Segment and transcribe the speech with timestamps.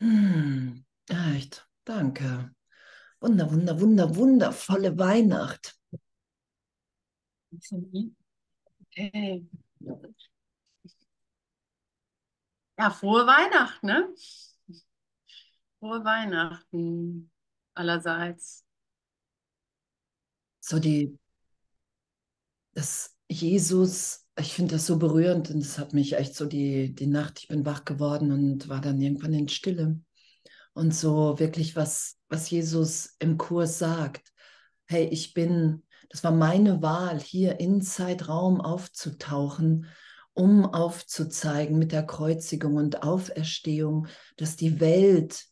[0.00, 2.54] Hm, echt, danke.
[3.20, 5.78] Wunder, wunder, wunder, wundervolle Weihnacht.
[8.96, 9.42] Okay.
[12.78, 14.08] Ja, frohe Weihnachten, ne?
[15.78, 17.30] Frohe Weihnachten
[17.74, 18.64] allerseits.
[20.60, 21.18] So die,
[22.74, 27.06] dass Jesus, ich finde das so berührend und es hat mich echt so die, die
[27.06, 30.00] Nacht, ich bin wach geworden und war dann irgendwann in Stille.
[30.72, 34.32] Und so wirklich, was, was Jesus im Kurs sagt.
[34.86, 39.86] Hey, ich bin, das war meine Wahl, hier in Zeitraum aufzutauchen,
[40.32, 45.44] um aufzuzeigen mit der Kreuzigung und Auferstehung, dass die Welt,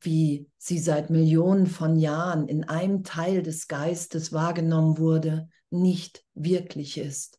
[0.00, 6.98] wie sie seit Millionen von Jahren in einem Teil des Geistes wahrgenommen wurde, nicht wirklich
[6.98, 7.37] ist.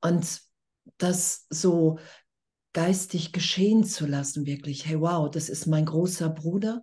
[0.00, 0.42] Und
[0.98, 1.98] das so
[2.72, 6.82] geistig geschehen zu lassen, wirklich, hey wow, das ist mein großer Bruder,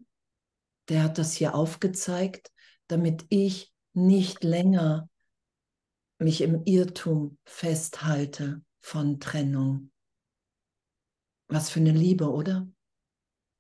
[0.90, 2.52] der hat das hier aufgezeigt,
[2.88, 5.10] damit ich nicht länger
[6.18, 9.92] mich im Irrtum festhalte von Trennung.
[11.48, 12.68] Was für eine Liebe, oder?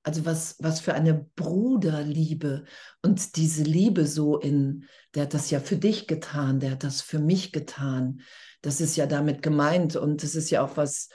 [0.04, 2.66] Also was, was für eine Bruderliebe.
[3.02, 7.02] Und diese Liebe so in, der hat das ja für dich getan, der hat das
[7.02, 8.22] für mich getan.
[8.62, 9.96] Das ist ja damit gemeint.
[9.96, 11.08] Und das ist ja auch was,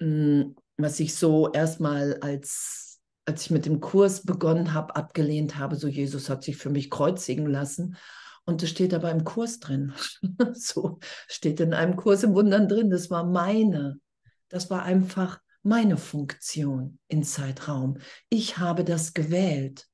[0.00, 5.76] hm, was ich so erstmal als, als ich mit dem Kurs begonnen habe, abgelehnt habe.
[5.76, 7.96] So, Jesus hat sich für mich kreuzigen lassen.
[8.44, 9.92] Und das steht aber im Kurs drin.
[10.54, 12.88] so steht in einem Kurs im Wundern drin.
[12.88, 14.00] Das war meine.
[14.48, 17.98] Das war einfach meine Funktion in Zeitraum.
[18.28, 19.88] Ich habe das gewählt.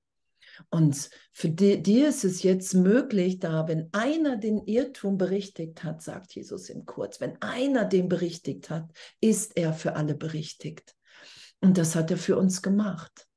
[0.70, 6.34] Und für dir ist es jetzt möglich, da, wenn einer den Irrtum berichtigt hat, sagt
[6.34, 10.96] Jesus im Kurz, wenn einer den berichtigt hat, ist er für alle berichtigt.
[11.60, 13.28] Und das hat er für uns gemacht.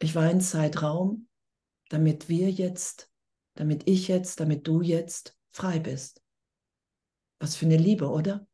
[0.00, 1.28] Ich war in Zeitraum,
[1.90, 3.08] damit wir jetzt,
[3.54, 6.22] damit ich jetzt, damit du jetzt frei bist.
[7.38, 8.46] Was für eine Liebe, oder?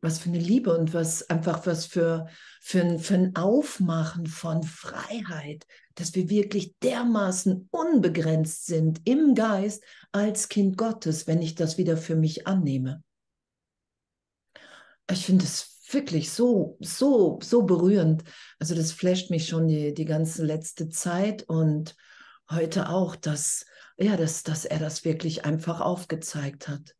[0.00, 2.26] Was für eine Liebe und was einfach was für,
[2.60, 9.82] für, ein, für ein Aufmachen von Freiheit, dass wir wirklich dermaßen unbegrenzt sind im Geist
[10.12, 13.02] als Kind Gottes, wenn ich das wieder für mich annehme.
[15.10, 18.22] Ich finde es wirklich so, so, so berührend.
[18.58, 21.96] Also das flasht mich schon die, die ganze letzte Zeit und
[22.50, 23.64] heute auch, dass,
[23.96, 26.94] ja, dass, dass er das wirklich einfach aufgezeigt hat.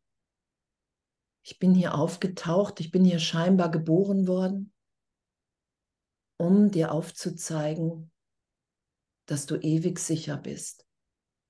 [1.49, 4.71] Ich bin hier aufgetaucht, ich bin hier scheinbar geboren worden,
[6.37, 8.11] um dir aufzuzeigen,
[9.25, 10.85] dass du ewig sicher bist,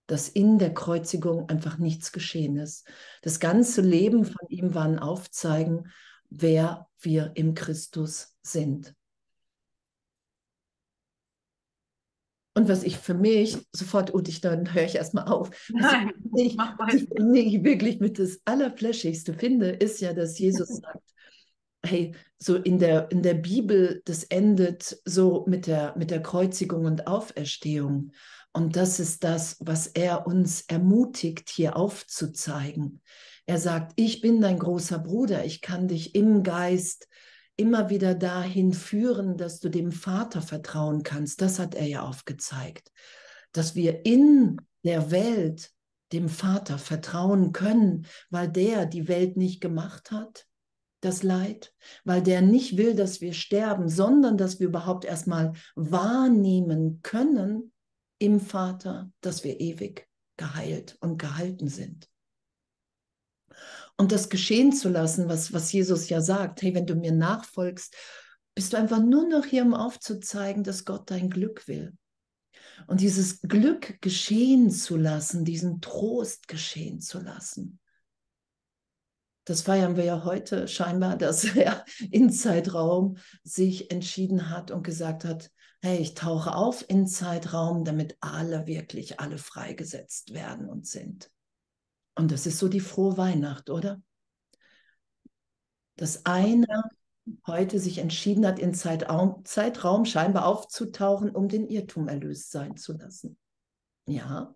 [0.07, 2.87] dass in der Kreuzigung einfach nichts geschehen ist.
[3.23, 5.91] Das ganze Leben von ihm war ein Aufzeigen,
[6.29, 8.95] wer wir im Christus sind.
[12.55, 15.49] Und was ich für mich sofort, und ich, dann höre ich erstmal auf.
[15.69, 21.03] Nein, ich, was ich nicht wirklich mit das Allerfläschigste finde, ist ja, dass Jesus sagt,
[21.85, 26.85] hey, so in der, in der Bibel, das endet so mit der, mit der Kreuzigung
[26.85, 28.11] und Auferstehung.
[28.51, 33.01] Und das ist das, was er uns ermutigt, hier aufzuzeigen.
[33.45, 37.07] Er sagt, ich bin dein großer Bruder, ich kann dich im Geist
[37.59, 41.41] immer wieder dahin führen, dass du dem Vater vertrauen kannst.
[41.41, 42.91] Das hat er ja aufgezeigt,
[43.51, 45.71] dass wir in der Welt
[46.13, 50.47] dem Vater vertrauen können, weil der die Welt nicht gemacht hat,
[51.01, 57.01] das Leid, weil der nicht will, dass wir sterben, sondern dass wir überhaupt erstmal wahrnehmen
[57.03, 57.71] können
[58.17, 62.08] im Vater, dass wir ewig geheilt und gehalten sind
[63.99, 66.61] und das geschehen zu lassen, was, was Jesus ja sagt.
[66.61, 67.93] Hey, wenn du mir nachfolgst,
[68.55, 71.93] bist du einfach nur noch hier, um aufzuzeigen, dass Gott dein Glück will.
[72.87, 77.81] Und dieses Glück geschehen zu lassen, diesen Trost geschehen zu lassen.
[79.43, 85.25] Das feiern wir ja heute scheinbar, dass er in Zeitraum sich entschieden hat und gesagt
[85.25, 91.29] hat, hey, ich tauche auf in Zeitraum, damit alle wirklich alle freigesetzt werden und sind.
[92.19, 94.01] Und das ist so die frohe Weihnacht, oder?
[95.95, 96.89] Dass einer
[97.47, 102.97] heute sich entschieden hat, in Zeitraum, Zeitraum scheinbar aufzutauchen, um den Irrtum erlöst sein zu
[102.97, 103.37] lassen.
[104.05, 104.53] Ja.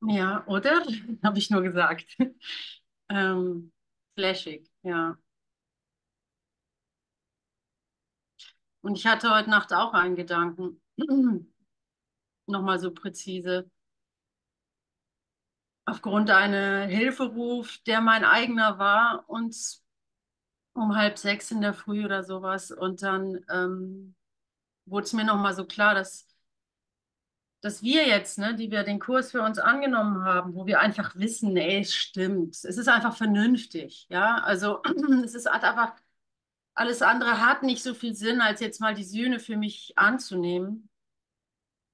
[0.00, 0.82] Ja, oder?
[1.22, 2.16] Habe ich nur gesagt.
[3.10, 3.72] ähm,
[4.16, 5.16] flashig, ja.
[8.80, 10.82] Und ich hatte heute Nacht auch einen Gedanken.
[12.46, 13.70] nochmal so präzise.
[15.84, 19.54] Aufgrund einer Hilferuf, der mein eigener war und
[20.74, 22.70] um halb sechs in der Früh oder sowas.
[22.70, 24.14] Und dann ähm,
[24.86, 26.26] wurde es mir nochmal so klar, dass,
[27.60, 31.14] dass wir jetzt, ne, die wir den Kurs für uns angenommen haben, wo wir einfach
[31.16, 32.54] wissen, ey, es stimmt.
[32.56, 34.06] Es ist einfach vernünftig.
[34.10, 34.82] Ja, also
[35.24, 35.94] es ist halt einfach,
[36.74, 40.88] alles andere hat nicht so viel Sinn, als jetzt mal die Sühne für mich anzunehmen.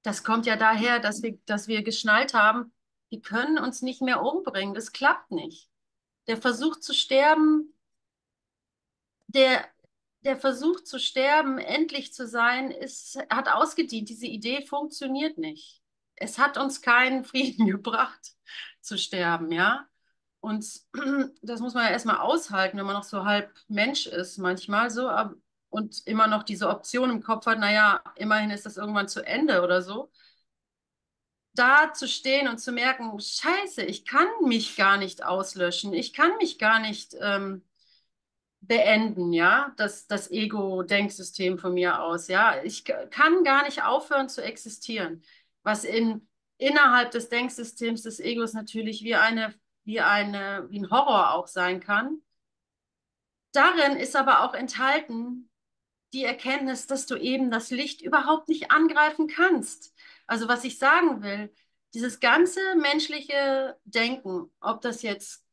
[0.03, 2.73] Das kommt ja daher, dass wir, dass wir geschnallt haben,
[3.11, 4.75] wir können uns nicht mehr umbringen.
[4.75, 5.71] Das klappt nicht.
[6.27, 7.75] Der Versuch zu sterben,
[9.29, 9.65] der,
[10.25, 14.09] der Versuch zu sterben, endlich zu sein, ist, hat ausgedient.
[14.09, 15.83] Diese Idee funktioniert nicht.
[16.17, 18.35] Es hat uns keinen Frieden gebracht,
[18.81, 19.87] zu sterben, ja.
[20.41, 20.67] Und
[21.43, 25.09] das muss man ja erstmal aushalten, wenn man noch so halb Mensch ist, manchmal so,
[25.71, 29.63] und immer noch diese Option im Kopf hat, naja, immerhin ist das irgendwann zu Ende
[29.63, 30.11] oder so.
[31.55, 36.37] Da zu stehen und zu merken, scheiße, ich kann mich gar nicht auslöschen, ich kann
[36.37, 37.65] mich gar nicht ähm,
[38.61, 42.63] beenden, ja, das, das Ego-Denksystem von mir aus, ja.
[42.63, 45.23] Ich kann gar nicht aufhören zu existieren,
[45.63, 46.29] was in,
[46.59, 49.55] innerhalb des Denksystems des Egos natürlich wie eine,
[49.85, 52.23] wie eine, wie ein Horror auch sein kann.
[53.53, 55.49] Darin ist aber auch enthalten
[56.13, 59.95] die Erkenntnis, dass du eben das Licht überhaupt nicht angreifen kannst.
[60.27, 61.53] Also was ich sagen will,
[61.95, 65.45] dieses ganze menschliche Denken, ob das jetzt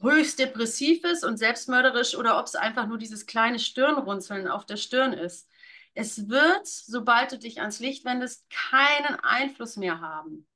[0.00, 4.76] höchst depressiv ist und selbstmörderisch oder ob es einfach nur dieses kleine Stirnrunzeln auf der
[4.76, 5.48] Stirn ist.
[5.94, 10.46] Es wird, sobald du dich ans Licht wendest, keinen Einfluss mehr haben.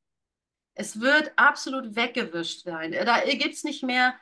[0.75, 2.93] Es wird absolut weggewischt werden.
[2.93, 4.15] Da gibt es nicht mehr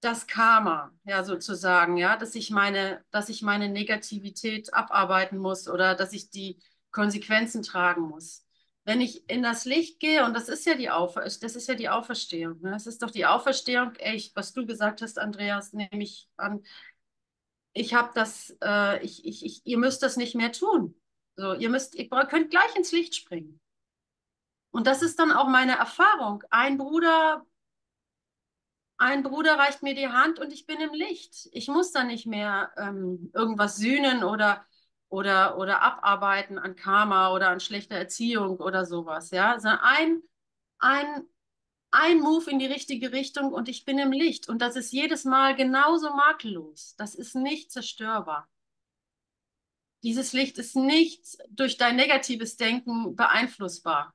[0.00, 5.94] das Karma, ja, sozusagen, ja, dass ich meine, dass ich meine Negativität abarbeiten muss oder
[5.94, 6.58] dass ich die
[6.90, 8.44] Konsequenzen tragen muss
[8.84, 11.74] wenn ich in das Licht gehe, und das ist ja die, Aufer das ist ja
[11.74, 12.70] die Auferstehung, ne?
[12.70, 16.62] das ist doch die Auferstehung, echt, was du gesagt hast, Andreas, nehme ich an,
[17.72, 21.00] ich habe das, äh, ich, ich, ich, ihr müsst das nicht mehr tun.
[21.36, 23.60] So, ihr müsst, ihr könnt gleich ins Licht springen.
[24.72, 26.42] Und das ist dann auch meine Erfahrung.
[26.50, 27.46] Ein Bruder,
[29.00, 31.48] ein Bruder reicht mir die Hand und ich bin im Licht.
[31.52, 34.64] Ich muss dann nicht mehr ähm, irgendwas sühnen oder
[35.08, 40.22] oder, oder abarbeiten an Karma oder an schlechter Erziehung oder sowas, ja, sondern ein,
[40.78, 41.26] ein,
[41.90, 45.24] ein Move in die richtige Richtung und ich bin im Licht und das ist jedes
[45.24, 46.94] Mal genauso makellos.
[46.96, 48.48] Das ist nicht zerstörbar.
[50.04, 54.14] Dieses Licht ist nicht durch dein negatives Denken beeinflussbar.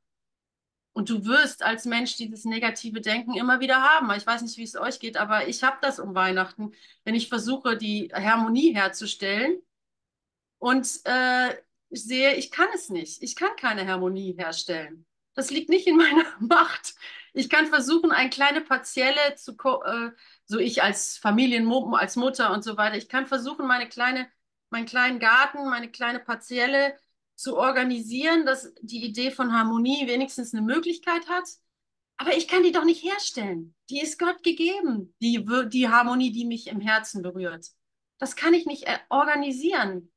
[0.95, 4.09] Und du wirst als Mensch dieses negative Denken immer wieder haben.
[4.15, 6.71] Ich weiß nicht, wie es euch geht, aber ich habe das um Weihnachten,
[7.03, 9.61] wenn ich versuche, die Harmonie herzustellen
[10.57, 11.53] und äh,
[11.89, 13.21] ich sehe, ich kann es nicht.
[13.21, 15.05] Ich kann keine Harmonie herstellen.
[15.33, 16.95] Das liegt nicht in meiner Macht.
[17.33, 19.51] Ich kann versuchen, eine kleine partielle zu,
[19.85, 20.11] äh,
[20.45, 24.29] so ich als Familienmutter, als Mutter und so weiter, ich kann versuchen, meine kleine,
[24.69, 26.97] meinen kleinen Garten, meine kleine partielle
[27.35, 31.47] zu organisieren, dass die Idee von Harmonie wenigstens eine Möglichkeit hat.
[32.17, 33.75] Aber ich kann die doch nicht herstellen.
[33.89, 37.67] Die ist Gott gegeben, die, die Harmonie, die mich im Herzen berührt.
[38.19, 40.11] Das kann ich nicht äh, organisieren.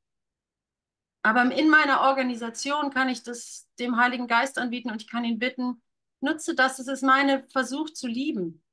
[1.21, 5.39] Aber in meiner Organisation kann ich das dem Heiligen Geist anbieten und ich kann ihn
[5.39, 5.81] bitten,
[6.21, 8.63] nutze das, das ist meine Versuch zu lieben.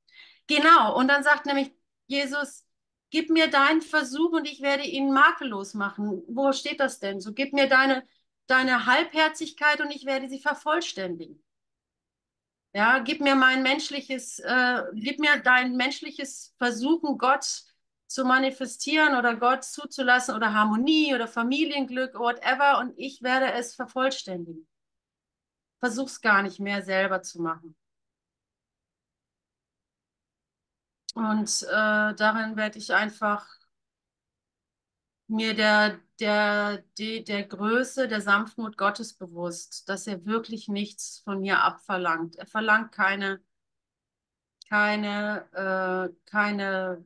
[0.47, 1.71] Genau, und dann sagt nämlich
[2.07, 2.65] Jesus,
[3.09, 6.23] gib mir deinen Versuch und ich werde ihn makellos machen.
[6.27, 7.19] Wo steht das denn?
[7.19, 8.07] So, gib mir deine,
[8.47, 11.43] deine Halbherzigkeit und ich werde sie vervollständigen.
[12.73, 17.63] Ja, gib mir mein menschliches, äh, gib mir dein menschliches Versuchen, Gott
[18.07, 24.67] zu manifestieren oder Gott zuzulassen oder Harmonie oder Familienglück, whatever, und ich werde es vervollständigen.
[25.79, 27.75] Versuch's gar nicht mehr selber zu machen.
[31.15, 33.47] Und äh, darin werde ich einfach
[35.27, 41.41] mir der, der, der, der Größe, der Sanftmut Gottes bewusst, dass er wirklich nichts von
[41.41, 42.35] mir abverlangt.
[42.37, 43.41] Er verlangt keine,
[44.69, 47.03] keine, äh, keine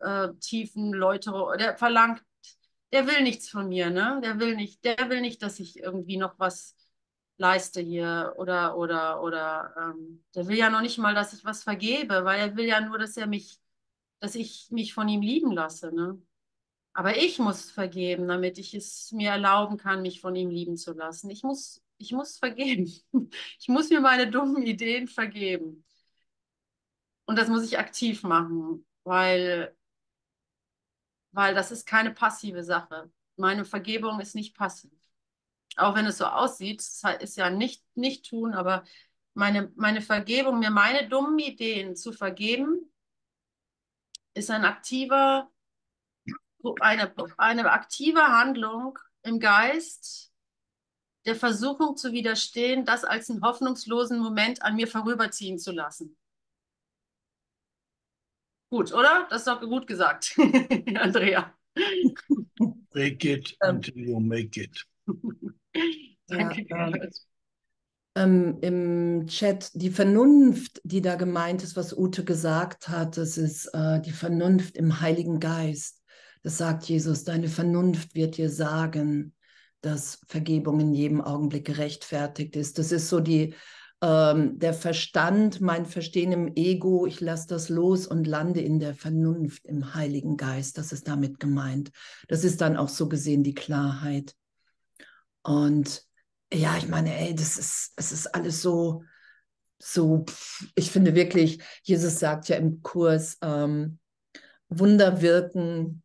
[0.00, 1.56] äh, tiefen Läutere.
[1.58, 2.22] Der verlangt,
[2.92, 4.20] der will nichts von mir, ne?
[4.22, 6.76] Der will nicht, der will nicht, dass ich irgendwie noch was
[7.38, 11.62] leiste hier oder oder oder ähm, der will ja noch nicht mal, dass ich was
[11.64, 13.58] vergebe, weil er will ja nur, dass er mich,
[14.20, 16.20] dass ich mich von ihm lieben lasse, ne?
[16.94, 20.92] Aber ich muss vergeben, damit ich es mir erlauben kann, mich von ihm lieben zu
[20.92, 21.30] lassen.
[21.30, 22.92] Ich muss, ich muss vergeben.
[23.60, 25.84] Ich muss mir meine dummen Ideen vergeben.
[27.26, 29.74] Und das muss ich aktiv machen, weil
[31.32, 33.10] weil das ist keine passive Sache.
[33.36, 34.92] Meine Vergebung ist nicht passiv.
[35.76, 38.84] Auch wenn es so aussieht, es ist ja nicht, nicht tun, aber
[39.34, 42.92] meine, meine Vergebung, mir meine dummen Ideen zu vergeben,
[44.34, 45.50] ist ein aktiver,
[46.80, 50.32] eine, eine aktive Handlung im Geist,
[51.26, 56.16] der Versuchung zu widerstehen, das als einen hoffnungslosen Moment an mir vorüberziehen zu lassen.
[58.70, 59.26] Gut, oder?
[59.30, 60.34] Das ist doch gut gesagt,
[60.96, 61.54] Andrea.
[62.92, 64.86] Fake it until you make it.
[66.26, 67.14] Danke, Ja, Gerhard.
[68.16, 73.66] ähm, im Chat die Vernunft, die da gemeint ist, was Ute gesagt hat, das ist
[73.74, 76.01] äh, die Vernunft im Heiligen Geist.
[76.42, 79.34] Das sagt Jesus, deine Vernunft wird dir sagen,
[79.80, 82.78] dass Vergebung in jedem Augenblick gerechtfertigt ist.
[82.78, 83.54] Das ist so die,
[84.00, 88.94] ähm, der Verstand, mein Verstehen im Ego, ich lasse das los und lande in der
[88.94, 90.78] Vernunft im Heiligen Geist.
[90.78, 91.90] Das ist damit gemeint.
[92.28, 94.34] Das ist dann auch so gesehen die Klarheit.
[95.42, 96.04] Und
[96.52, 99.04] ja, ich meine, ey, das ist, es ist alles so,
[99.78, 100.24] so,
[100.74, 103.98] ich finde wirklich, Jesus sagt ja im Kurs, ähm,
[104.68, 106.02] Wunder wirken,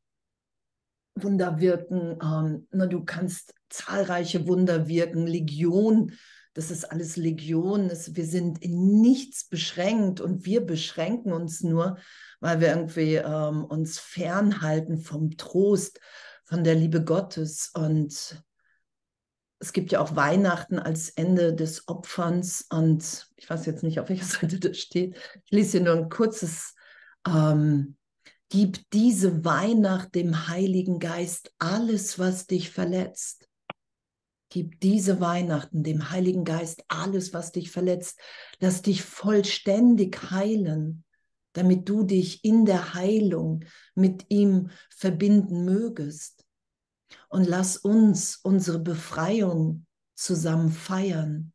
[1.23, 6.13] Wunder wirken, ähm, na, du kannst zahlreiche Wunder wirken, Legion,
[6.53, 11.97] das ist alles Legion, das, wir sind in nichts beschränkt und wir beschränken uns nur,
[12.39, 15.99] weil wir irgendwie ähm, uns fernhalten vom Trost,
[16.45, 18.41] von der Liebe Gottes und
[19.59, 24.09] es gibt ja auch Weihnachten als Ende des Opferns und ich weiß jetzt nicht, auf
[24.09, 25.17] welcher Seite das steht.
[25.45, 26.75] Ich lese hier nur ein kurzes.
[27.27, 27.96] Ähm,
[28.49, 33.49] Gib diese Weihnacht dem Heiligen Geist alles, was dich verletzt.
[34.49, 38.19] Gib diese Weihnachten dem Heiligen Geist alles, was dich verletzt.
[38.59, 41.03] Lass dich vollständig heilen,
[41.51, 46.45] damit du dich in der Heilung mit ihm verbinden mögest.
[47.27, 49.85] Und lass uns unsere Befreiung
[50.15, 51.51] zusammen feiern,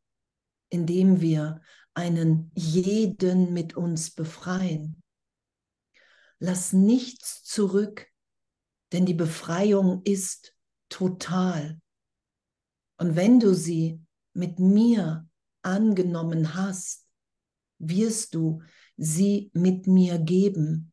[0.69, 1.63] indem wir
[1.95, 5.02] einen jeden mit uns befreien.
[6.45, 8.11] Lass nichts zurück,
[8.91, 10.57] denn die Befreiung ist
[10.89, 11.81] total.
[12.97, 15.31] Und wenn du sie mit mir
[15.63, 17.07] angenommen hast,
[17.79, 18.61] wirst du
[18.97, 20.93] sie mit mir geben.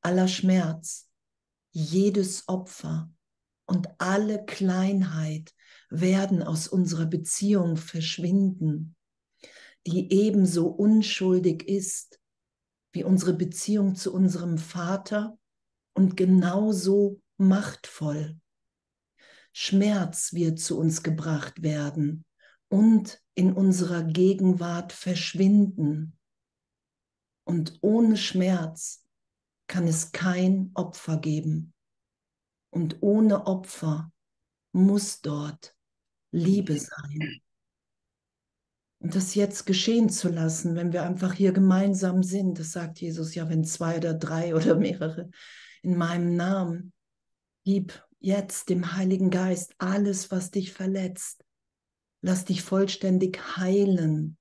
[0.00, 1.10] Aller Schmerz,
[1.70, 3.12] jedes Opfer
[3.66, 5.54] und alle Kleinheit
[5.90, 8.96] werden aus unserer Beziehung verschwinden,
[9.86, 12.19] die ebenso unschuldig ist
[12.92, 15.38] wie unsere Beziehung zu unserem Vater
[15.94, 18.38] und genauso machtvoll.
[19.52, 22.24] Schmerz wird zu uns gebracht werden
[22.68, 26.16] und in unserer Gegenwart verschwinden.
[27.44, 29.04] Und ohne Schmerz
[29.66, 31.74] kann es kein Opfer geben.
[32.70, 34.12] Und ohne Opfer
[34.72, 35.74] muss dort
[36.30, 37.42] Liebe sein.
[39.00, 43.34] Und das jetzt geschehen zu lassen, wenn wir einfach hier gemeinsam sind, das sagt Jesus
[43.34, 45.30] ja, wenn zwei oder drei oder mehrere
[45.82, 46.92] in meinem Namen,
[47.64, 51.44] gib jetzt dem Heiligen Geist alles, was dich verletzt.
[52.20, 54.36] Lass dich vollständig heilen,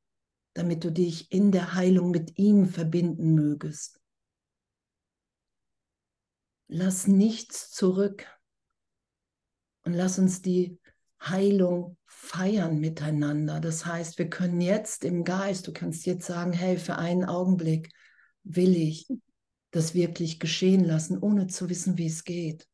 [0.53, 4.01] damit du dich in der Heilung mit ihm verbinden mögest.
[6.67, 8.27] Lass nichts zurück
[9.85, 10.78] und lass uns die
[11.21, 13.59] Heilung feiern miteinander.
[13.59, 17.91] Das heißt, wir können jetzt im Geist, du kannst jetzt sagen, hey, für einen Augenblick
[18.43, 19.07] will ich
[19.71, 22.67] das wirklich geschehen lassen, ohne zu wissen, wie es geht.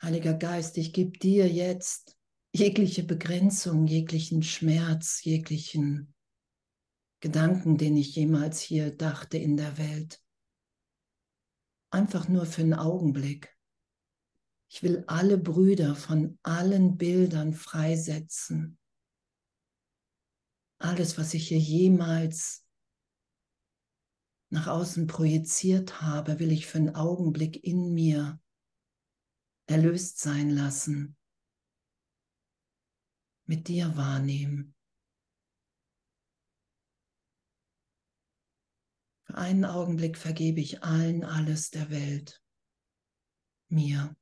[0.00, 2.16] Heiliger Geist, ich gebe dir jetzt
[2.52, 6.14] jegliche Begrenzung, jeglichen Schmerz, jeglichen
[7.20, 10.22] Gedanken, den ich jemals hier dachte in der Welt.
[11.90, 13.57] Einfach nur für einen Augenblick.
[14.70, 18.78] Ich will alle Brüder von allen Bildern freisetzen.
[20.78, 22.66] Alles, was ich hier jemals
[24.50, 28.40] nach außen projiziert habe, will ich für einen Augenblick in mir
[29.66, 31.16] erlöst sein lassen,
[33.46, 34.74] mit dir wahrnehmen.
[39.24, 42.42] Für einen Augenblick vergebe ich allen alles der Welt,
[43.68, 44.17] mir.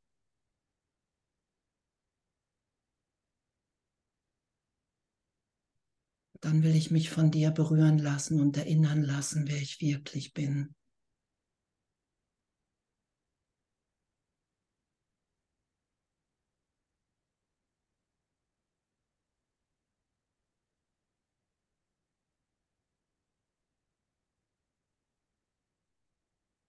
[6.47, 10.77] Dann will ich mich von dir berühren lassen und erinnern lassen, wer ich wirklich bin.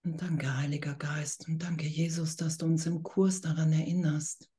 [0.04, 4.50] Und danke, Heiliger Geist, und danke, Jesus, dass du uns im Kurs daran erinnerst,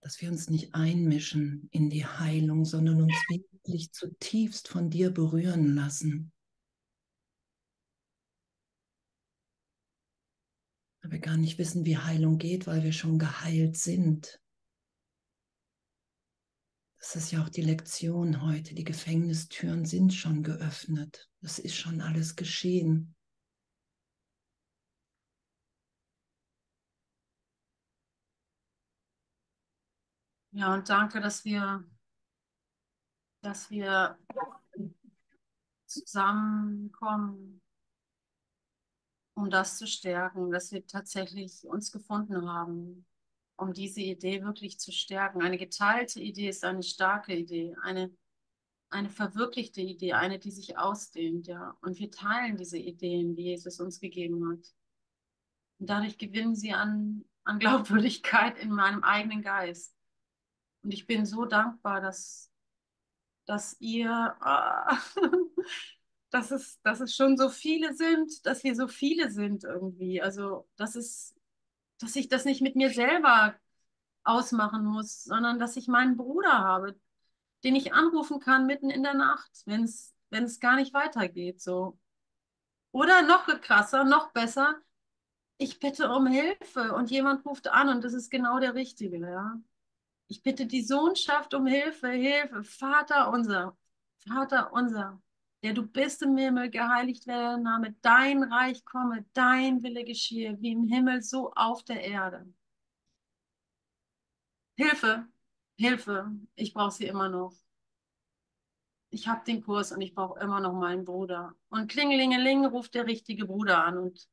[0.00, 5.74] dass wir uns nicht einmischen in die Heilung, sondern uns wirklich zutiefst von dir berühren
[5.74, 6.32] lassen.
[11.02, 14.40] Weil wir gar nicht wissen, wie Heilung geht, weil wir schon geheilt sind.
[16.98, 18.74] Das ist ja auch die Lektion heute.
[18.74, 21.30] Die Gefängnistüren sind schon geöffnet.
[21.40, 23.14] Das ist schon alles geschehen.
[30.52, 31.84] Ja, und danke, dass wir,
[33.40, 34.18] dass wir
[35.86, 37.60] zusammenkommen,
[39.34, 43.06] um das zu stärken, dass wir tatsächlich uns gefunden haben,
[43.56, 45.40] um diese Idee wirklich zu stärken.
[45.42, 48.10] Eine geteilte Idee ist eine starke Idee, eine,
[48.90, 51.76] eine verwirklichte Idee, eine, die sich ausdehnt, ja.
[51.80, 54.74] Und wir teilen diese Ideen, die Jesus uns gegeben hat.
[55.78, 59.94] Und dadurch gewinnen sie an, an Glaubwürdigkeit in meinem eigenen Geist.
[60.82, 62.50] Und ich bin so dankbar, dass,
[63.46, 64.98] dass ihr, ah,
[66.30, 70.22] dass, es, dass es schon so viele sind, dass wir so viele sind irgendwie.
[70.22, 71.34] Also, dass es
[72.00, 73.54] dass ich das nicht mit mir selber
[74.24, 76.98] ausmachen muss, sondern dass ich meinen Bruder habe,
[77.64, 81.98] den ich anrufen kann mitten in der Nacht, wenn es gar nicht weitergeht so.
[82.92, 84.80] Oder noch krasser, noch besser,
[85.58, 89.60] ich bitte um Hilfe und jemand ruft an und das ist genau der Richtige, ja.
[90.30, 93.76] Ich bitte die Sohnschaft um Hilfe, Hilfe, Vater unser,
[94.18, 95.20] Vater unser,
[95.64, 100.56] der du bist im Himmel, geheiligt werde der Name, dein Reich komme, dein Wille geschehe,
[100.60, 102.46] wie im Himmel, so auf der Erde.
[104.76, 105.26] Hilfe,
[105.76, 107.52] Hilfe, ich brauche sie immer noch.
[109.10, 111.56] Ich habe den Kurs und ich brauche immer noch meinen Bruder.
[111.70, 114.28] Und klingelingeling ruft der richtige Bruder an und,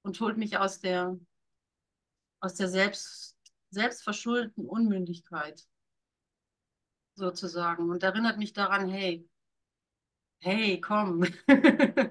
[0.00, 1.20] und holt mich aus der,
[2.40, 3.31] aus der selbst,
[3.72, 5.66] selbstverschuldeten Unmündigkeit
[7.14, 9.26] sozusagen und erinnert mich daran, hey,
[10.40, 11.24] hey, komm,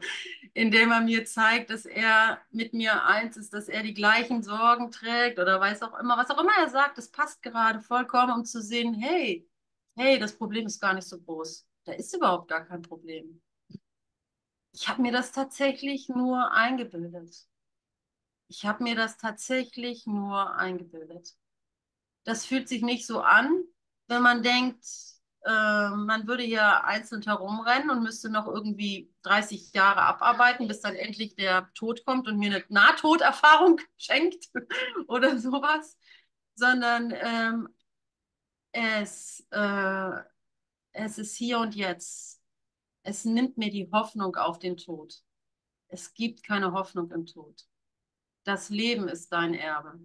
[0.53, 4.91] indem er mir zeigt, dass er mit mir eins ist, dass er die gleichen Sorgen
[4.91, 8.45] trägt oder weiß auch immer, was auch immer er sagt, das passt gerade vollkommen, um
[8.45, 9.47] zu sehen, hey,
[9.95, 11.65] hey, das Problem ist gar nicht so groß.
[11.85, 13.41] Da ist überhaupt gar kein Problem.
[14.73, 17.47] Ich habe mir das tatsächlich nur eingebildet.
[18.49, 21.35] Ich habe mir das tatsächlich nur eingebildet.
[22.23, 23.63] Das fühlt sich nicht so an,
[24.07, 24.85] wenn man denkt,
[25.45, 30.95] äh, man würde hier einzeln herumrennen und müsste noch irgendwie 30 Jahre abarbeiten, bis dann
[30.95, 34.49] endlich der Tod kommt und mir eine Nahtoderfahrung schenkt
[35.07, 35.97] oder sowas,
[36.55, 37.69] sondern ähm,
[38.71, 40.11] es, äh,
[40.93, 42.41] es ist hier und jetzt.
[43.03, 45.23] Es nimmt mir die Hoffnung auf den Tod.
[45.87, 47.65] Es gibt keine Hoffnung im Tod.
[48.43, 49.99] Das Leben ist dein Erbe.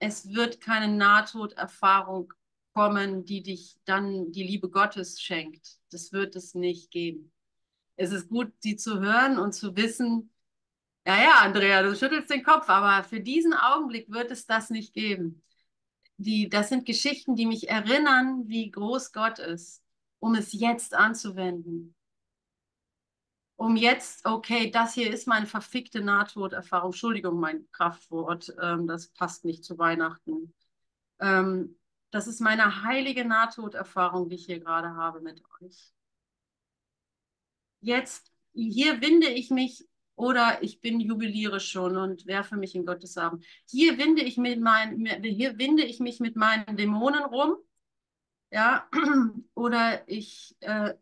[0.00, 2.32] Es wird keine Nahtoderfahrung
[2.74, 5.78] kommen, die dich dann die Liebe Gottes schenkt.
[5.90, 7.32] Das wird es nicht geben.
[7.96, 10.32] Es ist gut, sie zu hören und zu wissen,
[11.06, 14.94] ja, ja, Andrea, du schüttelst den Kopf, aber für diesen Augenblick wird es das nicht
[14.94, 15.42] geben.
[16.16, 19.82] Die, das sind Geschichten, die mich erinnern, wie groß Gott ist,
[20.18, 21.94] um es jetzt anzuwenden
[23.60, 26.92] um jetzt, okay, das hier ist meine verfickte Nahtoderfahrung.
[26.92, 30.54] Entschuldigung, mein Kraftwort, ähm, das passt nicht zu Weihnachten.
[31.20, 31.78] Ähm,
[32.10, 35.92] das ist meine heilige Nahtoderfahrung, die ich hier gerade habe mit euch.
[37.82, 43.18] Jetzt, hier winde ich mich oder ich bin jubiliere schon und werfe mich in Gottes
[43.18, 43.42] Arm.
[43.66, 47.56] Hier winde ich, mit mein, hier winde ich mich mit meinen Dämonen rum,
[48.50, 48.88] ja,
[49.54, 50.94] oder ich, äh,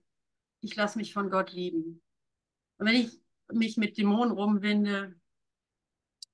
[0.61, 2.03] ich lasse mich von Gott lieben.
[2.79, 3.21] Und wenn ich
[3.53, 5.19] mich mit Dämonen rumwinde,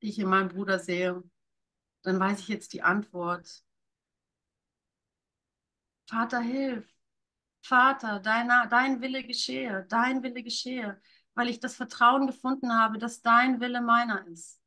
[0.03, 1.23] die ich in meinem Bruder sehe,
[2.03, 3.65] dann weiß ich jetzt die Antwort.
[6.07, 6.87] Vater, hilf.
[7.63, 11.01] Vater, dein, dein Wille geschehe, dein Wille geschehe,
[11.35, 14.61] weil ich das Vertrauen gefunden habe, dass dein Wille meiner ist.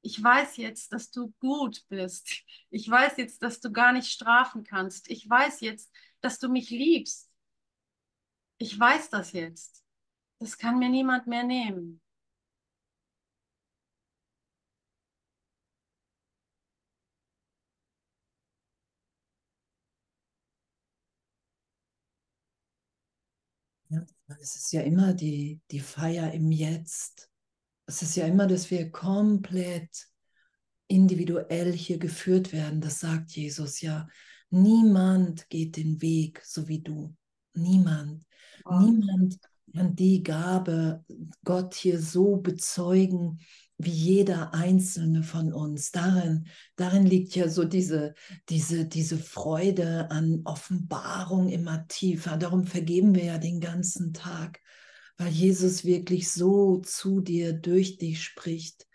[0.00, 2.44] Ich weiß jetzt, dass du gut bist.
[2.70, 5.10] Ich weiß jetzt, dass du gar nicht strafen kannst.
[5.10, 7.30] Ich weiß jetzt, dass du mich liebst.
[8.58, 9.85] Ich weiß das jetzt.
[10.38, 12.00] Das kann mir niemand mehr nehmen.
[23.88, 24.04] Ja,
[24.40, 27.30] es ist ja immer die, die Feier im Jetzt.
[27.86, 30.08] Es ist ja immer, dass wir komplett
[30.88, 32.80] individuell hier geführt werden.
[32.80, 34.08] Das sagt Jesus ja.
[34.50, 37.14] Niemand geht den Weg so wie du.
[37.54, 38.24] Niemand.
[38.64, 38.78] Oh.
[38.80, 39.38] Niemand
[39.76, 41.04] kann die Gabe
[41.44, 43.40] Gott hier so bezeugen
[43.78, 45.90] wie jeder einzelne von uns.
[45.90, 48.14] Darin, darin liegt ja so diese,
[48.48, 52.38] diese, diese Freude an Offenbarung immer tiefer.
[52.38, 54.60] Darum vergeben wir ja den ganzen Tag,
[55.18, 58.86] weil Jesus wirklich so zu dir, durch dich spricht.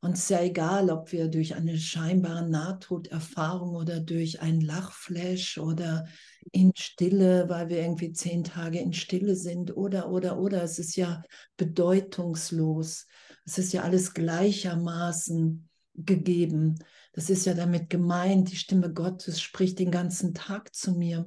[0.00, 5.58] Und es ist ja egal, ob wir durch eine scheinbare Nahtoderfahrung oder durch ein Lachflash
[5.58, 6.06] oder
[6.52, 10.62] in Stille, weil wir irgendwie zehn Tage in Stille sind oder, oder, oder.
[10.62, 11.22] Es ist ja
[11.56, 13.06] bedeutungslos.
[13.44, 16.78] Es ist ja alles gleichermaßen gegeben.
[17.12, 21.26] Das ist ja damit gemeint, die Stimme Gottes spricht den ganzen Tag zu mir,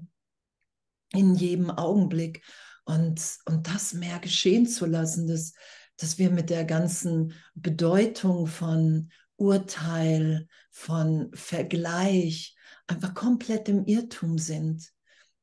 [1.11, 2.41] in jedem Augenblick.
[2.85, 5.53] Und, und das mehr geschehen zu lassen, das,
[6.01, 12.55] dass wir mit der ganzen Bedeutung von Urteil, von Vergleich
[12.87, 14.91] einfach komplett im Irrtum sind.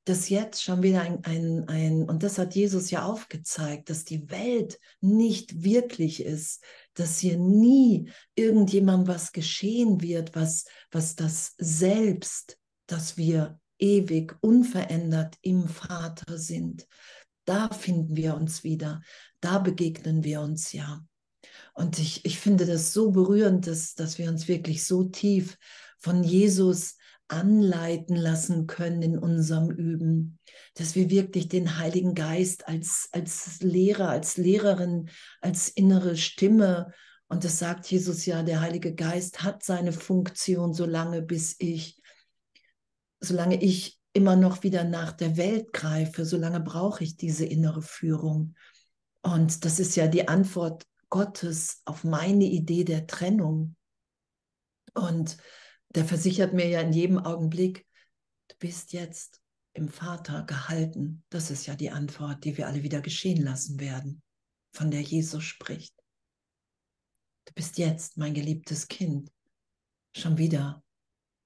[0.04, 4.30] Dass jetzt schon wieder ein, ein, ein, und das hat Jesus ja aufgezeigt, dass die
[4.30, 12.58] Welt nicht wirklich ist, dass hier nie irgendjemand was geschehen wird, was, was das Selbst,
[12.86, 16.86] dass wir ewig unverändert im Vater sind.
[17.44, 19.02] Da finden wir uns wieder
[19.40, 21.04] da begegnen wir uns ja.
[21.74, 25.56] Und ich, ich finde das so berührend, dass, dass wir uns wirklich so tief
[25.98, 26.96] von Jesus
[27.28, 30.38] anleiten lassen können in unserem Üben,
[30.74, 36.92] dass wir wirklich den Heiligen Geist als, als Lehrer, als Lehrerin, als innere Stimme,
[37.28, 42.00] und das sagt Jesus ja, der Heilige Geist hat seine Funktion, solange bis ich,
[43.20, 48.54] solange ich immer noch wieder nach der Welt greife, solange brauche ich diese innere Führung.
[49.28, 53.76] Und das ist ja die Antwort Gottes auf meine Idee der Trennung.
[54.94, 55.36] Und
[55.90, 57.86] der versichert mir ja in jedem Augenblick,
[58.48, 59.42] du bist jetzt
[59.74, 61.24] im Vater gehalten.
[61.28, 64.22] Das ist ja die Antwort, die wir alle wieder geschehen lassen werden,
[64.72, 65.94] von der Jesus spricht.
[67.44, 69.30] Du bist jetzt mein geliebtes Kind,
[70.16, 70.82] schon wieder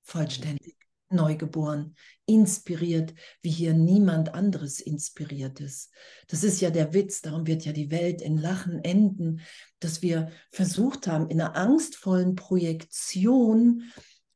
[0.02, 0.81] vollständig
[1.12, 1.94] neugeboren,
[2.26, 5.90] inspiriert, wie hier niemand anderes inspiriert ist.
[6.28, 9.40] Das ist ja der Witz, darum wird ja die Welt in Lachen enden,
[9.80, 13.84] dass wir versucht haben, in einer angstvollen Projektion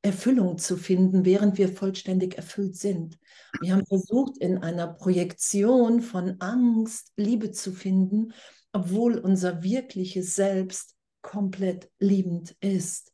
[0.07, 3.19] Erfüllung zu finden, während wir vollständig erfüllt sind.
[3.61, 8.33] Wir haben versucht, in einer Projektion von Angst Liebe zu finden,
[8.73, 13.13] obwohl unser wirkliches Selbst komplett liebend ist,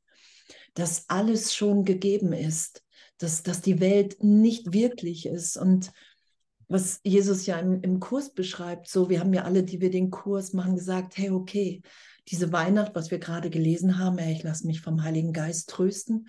[0.75, 2.85] dass alles schon gegeben ist
[3.19, 5.57] dass, dass die Welt nicht wirklich ist.
[5.57, 5.93] Und
[6.69, 10.11] was Jesus ja im, im Kurs beschreibt, so, wir haben ja alle, die wir den
[10.11, 11.83] Kurs machen, gesagt, hey, okay,
[12.29, 16.29] diese Weihnacht, was wir gerade gelesen haben, hey, ich lasse mich vom Heiligen Geist trösten,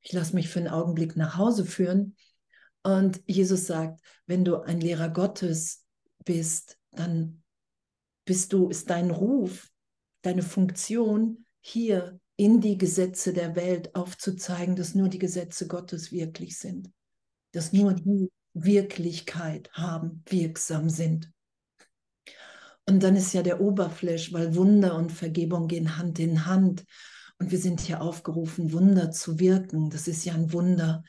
[0.00, 2.16] ich lasse mich für einen Augenblick nach Hause führen.
[2.82, 5.84] Und Jesus sagt, wenn du ein Lehrer Gottes
[6.24, 7.42] bist, dann
[8.24, 9.70] bist du, ist dein Ruf,
[10.22, 16.58] deine Funktion hier in die Gesetze der Welt aufzuzeigen, dass nur die Gesetze Gottes wirklich
[16.58, 16.90] sind,
[17.52, 21.30] dass nur die Wirklichkeit haben, wirksam sind.
[22.88, 26.84] Und dann ist ja der Oberfläch, weil Wunder und Vergebung gehen Hand in Hand.
[27.38, 29.90] Und wir sind hier aufgerufen, Wunder zu wirken.
[29.90, 31.02] Das ist ja ein Wunder.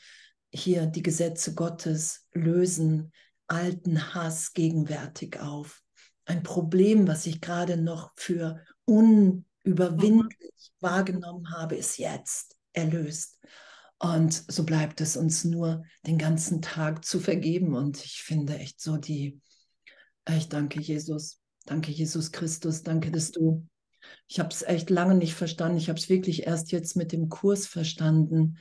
[0.51, 3.11] Hier die Gesetze Gottes lösen
[3.47, 5.81] alten Hass gegenwärtig auf.
[6.25, 13.37] Ein Problem, was ich gerade noch für un überwindlich wahrgenommen habe, ist jetzt erlöst.
[13.99, 17.75] Und so bleibt es uns nur den ganzen Tag zu vergeben.
[17.75, 19.41] Und ich finde echt so die,
[20.29, 23.67] ich danke Jesus, danke Jesus Christus, danke, dass du,
[24.27, 25.77] ich habe es echt lange nicht verstanden.
[25.77, 28.59] Ich habe es wirklich erst jetzt mit dem Kurs verstanden,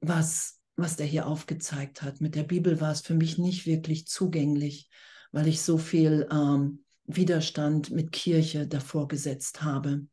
[0.00, 2.20] was, was der hier aufgezeigt hat.
[2.20, 4.88] Mit der Bibel war es für mich nicht wirklich zugänglich,
[5.30, 10.06] weil ich so viel ähm, Widerstand mit Kirche davor gesetzt habe.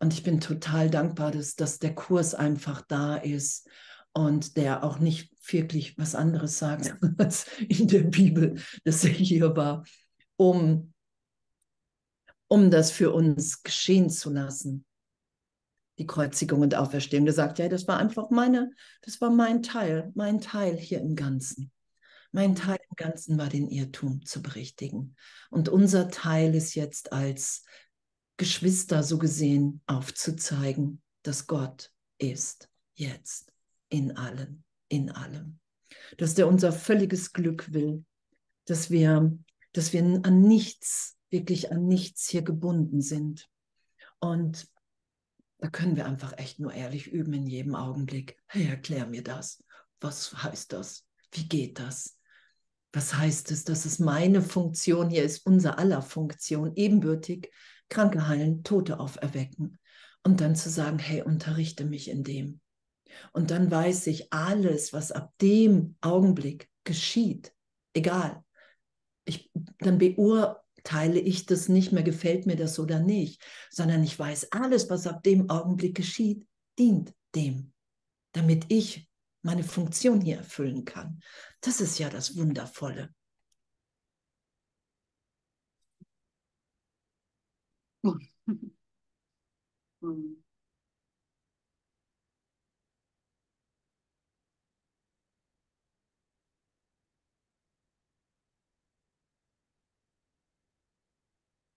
[0.00, 3.68] Und ich bin total dankbar, dass, dass der Kurs einfach da ist
[4.12, 9.54] und der auch nicht wirklich was anderes sagt als in der Bibel, dass er hier
[9.54, 9.84] war,
[10.36, 10.92] um,
[12.48, 14.86] um das für uns geschehen zu lassen.
[15.98, 17.26] Die Kreuzigung und Auferstehung.
[17.26, 21.14] Der sagt, ja, das war einfach meine, das war mein Teil, mein Teil hier im
[21.14, 21.70] Ganzen.
[22.32, 25.14] Mein Teil im Ganzen war den Irrtum zu berichtigen.
[25.50, 27.64] Und unser Teil ist jetzt als
[28.40, 33.52] Geschwister so gesehen aufzuzeigen, dass Gott ist jetzt
[33.90, 35.60] in allen, in allem.
[36.16, 38.02] Dass der unser völliges Glück will,
[38.64, 39.38] dass wir,
[39.72, 43.46] dass wir an nichts, wirklich an nichts hier gebunden sind.
[44.20, 44.66] Und
[45.58, 48.38] da können wir einfach echt nur ehrlich üben in jedem Augenblick.
[48.46, 49.62] Hey, erklär mir das.
[50.00, 51.06] Was heißt das?
[51.32, 52.16] Wie geht das?
[52.94, 57.50] Was heißt es, dass es meine Funktion hier ist, unser aller Funktion, ebenbürtig
[57.90, 59.78] Kranke heilen, Tote auferwecken.
[60.22, 62.60] Und dann zu sagen, hey, unterrichte mich in dem.
[63.32, 67.52] Und dann weiß ich alles, was ab dem Augenblick geschieht,
[67.94, 68.42] egal.
[69.24, 74.52] Ich, dann beurteile ich das nicht mehr, gefällt mir das oder nicht, sondern ich weiß,
[74.52, 76.46] alles, was ab dem Augenblick geschieht,
[76.78, 77.72] dient dem,
[78.32, 79.08] damit ich
[79.42, 81.20] meine Funktion hier erfüllen kann.
[81.60, 83.14] Das ist ja das Wundervolle.
[88.04, 88.18] Hm.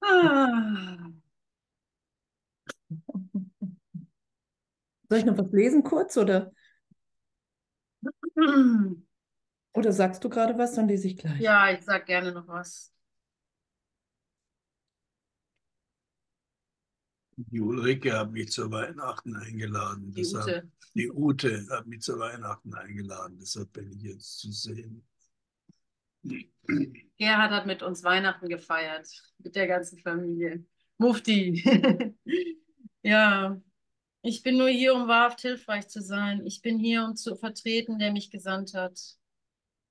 [0.02, 1.14] Ah.
[5.10, 6.52] Soll ich noch was lesen kurz oder?
[9.74, 11.40] Oder sagst du gerade was, dann lese ich gleich.
[11.42, 12.93] Ja, ich sag gerne noch was.
[17.38, 20.12] Die Ulrike hat mich zu Weihnachten eingeladen.
[20.12, 20.72] Die Deshalb, Ute.
[20.93, 23.38] die Ute hat mich zu Weihnachten eingeladen.
[23.39, 25.04] Deshalb bin ich jetzt zu sehen.
[27.17, 30.65] Gerhard hat mit uns Weihnachten gefeiert, mit der ganzen Familie.
[30.98, 31.63] Mufti.
[33.04, 33.62] ja,
[34.22, 36.46] ich bin nur hier, um wahrhaft hilfreich zu sein.
[36.46, 39.00] Ich bin hier, um zu vertreten, der mich gesandt hat.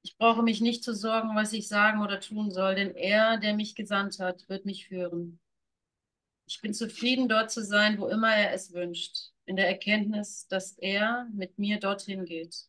[0.03, 3.55] Ich brauche mich nicht zu sorgen, was ich sagen oder tun soll, denn er, der
[3.55, 5.39] mich gesandt hat, wird mich führen.
[6.47, 10.73] Ich bin zufrieden, dort zu sein, wo immer er es wünscht, in der Erkenntnis, dass
[10.79, 12.69] er mit mir dorthin geht.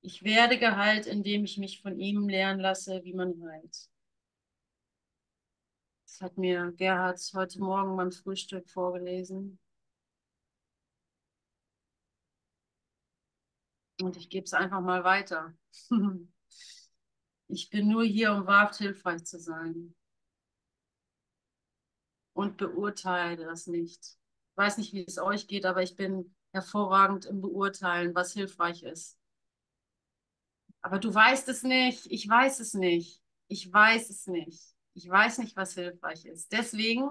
[0.00, 3.88] Ich werde geheilt, indem ich mich von ihm lernen lasse, wie man heilt.
[6.06, 9.58] Das hat mir Gerhard heute Morgen beim Frühstück vorgelesen.
[14.02, 15.54] Und ich gebe es einfach mal weiter.
[17.48, 19.94] Ich bin nur hier, um wahrhaft hilfreich zu sein.
[22.32, 24.00] Und beurteile das nicht.
[24.00, 28.82] Ich weiß nicht, wie es euch geht, aber ich bin hervorragend im Beurteilen, was hilfreich
[28.82, 29.18] ist.
[30.82, 32.06] Aber du weißt es nicht.
[32.10, 33.22] Ich weiß es nicht.
[33.48, 34.60] Ich weiß es nicht.
[34.94, 36.52] Ich weiß nicht, was hilfreich ist.
[36.52, 37.10] Deswegen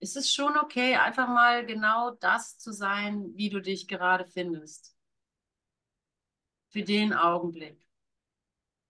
[0.00, 4.94] ist es schon okay, einfach mal genau das zu sein, wie du dich gerade findest.
[6.68, 7.80] Für den Augenblick.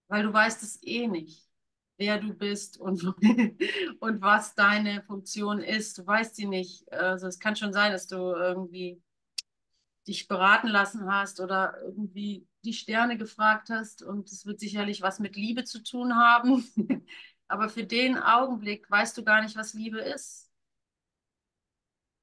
[0.09, 1.49] Weil du weißt es eh nicht,
[1.97, 3.05] wer du bist und,
[4.01, 5.99] und was deine Funktion ist.
[5.99, 6.91] Du weißt sie nicht.
[6.93, 9.03] Also es kann schon sein, dass du irgendwie
[10.07, 15.19] dich beraten lassen hast oder irgendwie die Sterne gefragt hast und es wird sicherlich was
[15.19, 16.65] mit Liebe zu tun haben.
[17.49, 20.51] Aber für den Augenblick weißt du gar nicht, was Liebe ist.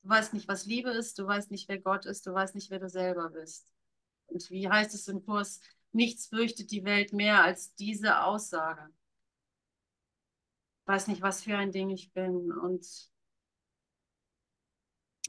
[0.03, 2.71] Du weißt nicht, was Liebe ist, du weißt nicht, wer Gott ist, du weißt nicht,
[2.71, 3.71] wer du selber bist.
[4.27, 8.89] Und wie heißt es im Kurs, nichts fürchtet die Welt mehr als diese Aussage.
[10.85, 13.11] Weiß nicht, was für ein Ding ich bin und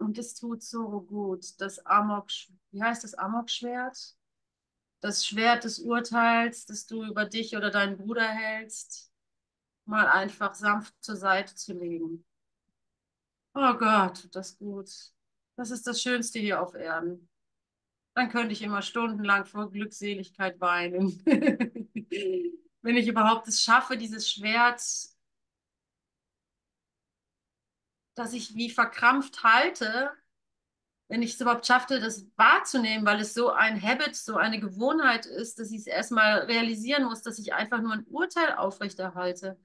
[0.00, 2.28] und es tut so gut, das Amok,
[2.70, 4.16] wie heißt das Amok-Schwert?
[5.00, 9.12] Das Schwert des Urteils, das du über dich oder deinen Bruder hältst,
[9.84, 12.24] mal einfach sanft zur Seite zu legen.
[13.54, 14.90] Oh Gott, das gut.
[15.56, 17.28] Das ist das Schönste hier auf Erden.
[18.14, 21.22] Dann könnte ich immer stundenlang vor Glückseligkeit weinen.
[22.82, 24.80] Wenn ich überhaupt es schaffe, dieses Schwert
[28.14, 30.12] dass ich wie verkrampft halte,
[31.08, 35.26] wenn ich es überhaupt schaffte, das wahrzunehmen, weil es so ein Habit, so eine Gewohnheit
[35.26, 39.58] ist, dass ich es erstmal realisieren muss, dass ich einfach nur ein Urteil aufrechterhalte.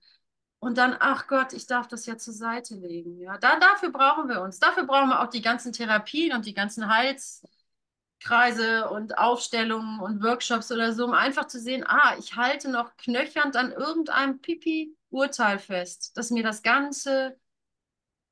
[0.60, 3.20] Und dann, ach Gott, ich darf das ja zur Seite legen.
[3.20, 4.60] Ja, da, dafür brauchen wir uns.
[4.60, 10.72] Dafür brauchen wir auch die ganzen Therapien und die ganzen Heilskreise und Aufstellungen und Workshops
[10.72, 16.18] oder so, um einfach zu sehen, ah, ich halte noch knöchernd an irgendeinem Pipi-Urteil fest,
[16.18, 17.40] dass mir das ganze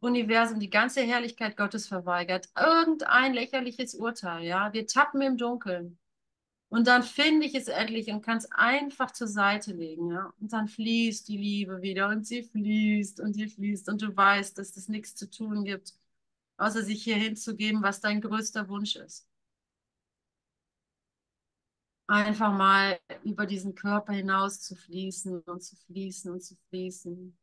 [0.06, 2.50] Universum die ganze Herrlichkeit Gottes verweigert.
[2.56, 4.72] Irgendein lächerliches Urteil, ja.
[4.74, 5.98] Wir tappen im Dunkeln.
[6.70, 10.34] Und dann finde ich es endlich und kann es einfach zur Seite legen, ja.
[10.40, 14.58] Und dann fließt die Liebe wieder und sie fließt und sie fließt und du weißt,
[14.58, 15.94] dass es nichts zu tun gibt,
[16.58, 19.28] außer sich hier hinzugeben, was dein größter Wunsch ist.
[22.08, 27.36] Einfach mal über diesen Körper hinaus zu fließen und zu fließen und zu fließen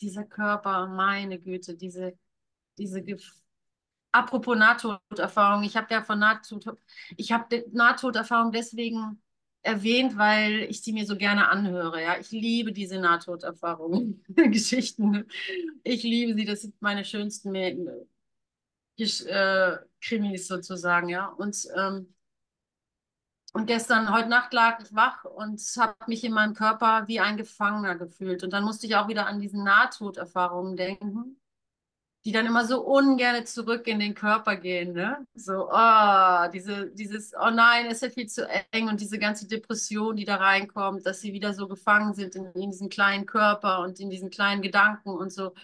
[0.00, 2.18] dieser Körper, meine Güte, diese,
[2.78, 3.22] diese Gef
[4.12, 6.64] Apropos Nahtoderfahrung, ich habe ja von Nahtod,
[7.16, 9.22] ich habe Nahtoderfahrung deswegen
[9.62, 12.02] erwähnt, weil ich sie mir so gerne anhöre.
[12.02, 15.28] Ja, ich liebe diese Nahtoderfahrungen, Geschichten.
[15.84, 17.52] Ich liebe sie, das sind meine schönsten
[19.26, 21.26] äh, Krimis sozusagen, ja.
[21.28, 22.12] Und ähm,
[23.52, 27.36] und gestern, heute Nacht lag ich wach und habe mich in meinem Körper wie ein
[27.36, 28.44] Gefangener gefühlt.
[28.44, 31.36] Und dann musste ich auch wieder an diese Nahtoderfahrungen denken.
[32.24, 35.26] die dann immer so ungern zurück in den Körper gehen, ne?
[35.34, 40.16] So, oh, diese, dieses, oh nein, ist ja viel zu eng und diese ganze Depression,
[40.16, 43.98] die da reinkommt, dass sie wieder so gefangen sind in, in diesem kleinen Körper und
[44.00, 45.54] in diesen kleinen Gedanken und so.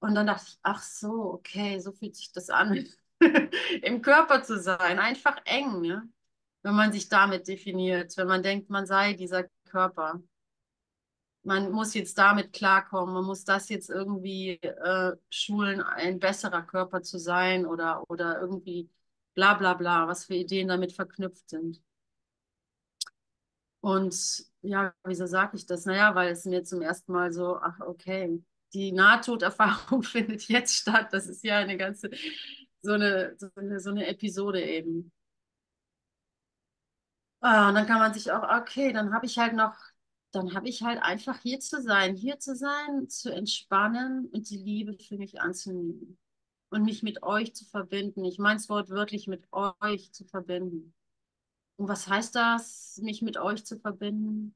[0.00, 2.86] Und dann dachte ich, ach so, okay, so fühlt sich das an,
[3.82, 4.98] im Körper zu sein.
[4.98, 6.08] Einfach eng, ne?
[6.62, 10.20] Wenn man sich damit definiert, wenn man denkt, man sei dieser Körper
[11.46, 17.02] man muss jetzt damit klarkommen, man muss das jetzt irgendwie äh, schulen, ein besserer Körper
[17.02, 18.90] zu sein oder, oder irgendwie
[19.34, 21.80] bla bla bla, was für Ideen damit verknüpft sind.
[23.80, 25.84] Und ja, wieso sage ich das?
[25.86, 28.42] Naja, weil es mir zum ersten Mal so, ach okay,
[28.74, 31.12] die Nahtoderfahrung findet jetzt statt.
[31.12, 32.10] Das ist ja eine ganze,
[32.82, 35.12] so eine, so eine, so eine Episode eben.
[37.48, 39.74] Ah, und dann kann man sich auch, okay, dann habe ich halt noch
[40.32, 44.58] dann habe ich halt einfach hier zu sein, hier zu sein, zu entspannen und die
[44.58, 46.18] Liebe für mich anzunehmen
[46.70, 48.24] und mich mit euch zu verbinden.
[48.24, 50.94] Ich meine es wortwörtlich mit euch zu verbinden.
[51.76, 54.54] Und was heißt das, mich mit euch zu verbinden?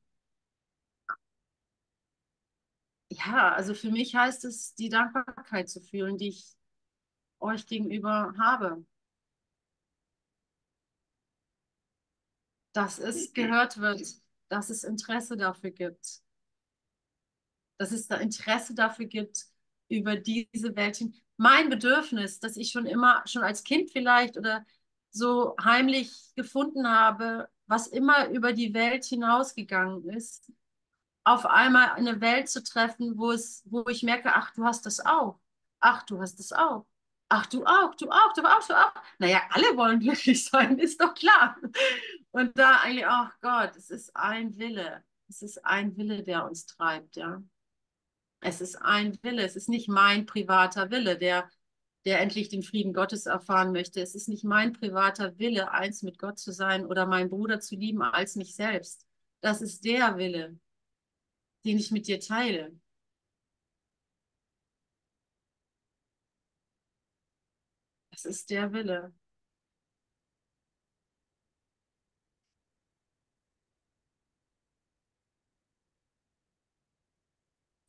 [3.12, 6.54] Ja, also für mich heißt es, die Dankbarkeit zu fühlen, die ich
[7.40, 8.84] euch gegenüber habe.
[12.72, 14.02] Dass es gehört wird,
[14.48, 16.20] dass es Interesse dafür gibt.
[17.78, 19.46] Dass es da Interesse dafür gibt,
[19.88, 21.02] über diese Welt
[21.36, 24.64] Mein Bedürfnis, das ich schon immer, schon als Kind vielleicht oder
[25.10, 30.52] so heimlich gefunden habe, was immer über die Welt hinausgegangen ist,
[31.24, 35.00] auf einmal eine Welt zu treffen, wo es, wo ich merke, ach, du hast das
[35.04, 35.40] auch.
[35.80, 36.86] Ach, du hast das auch.
[37.28, 38.92] Ach, du auch, du auch, du auch, du auch.
[39.18, 41.56] Naja, alle wollen glücklich sein, ist doch klar.
[42.32, 45.04] Und da eigentlich, ach Gott, es ist ein Wille.
[45.28, 47.42] Es ist ein Wille, der uns treibt, ja.
[48.40, 49.42] Es ist ein Wille.
[49.42, 51.48] Es ist nicht mein privater Wille, der,
[52.04, 54.00] der endlich den Frieden Gottes erfahren möchte.
[54.00, 57.76] Es ist nicht mein privater Wille, eins mit Gott zu sein oder meinen Bruder zu
[57.76, 59.06] lieben als mich selbst.
[59.40, 60.58] Das ist der Wille,
[61.64, 62.72] den ich mit dir teile.
[68.12, 69.12] Das ist der Wille.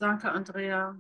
[0.02, 1.00] Danke, Andrea,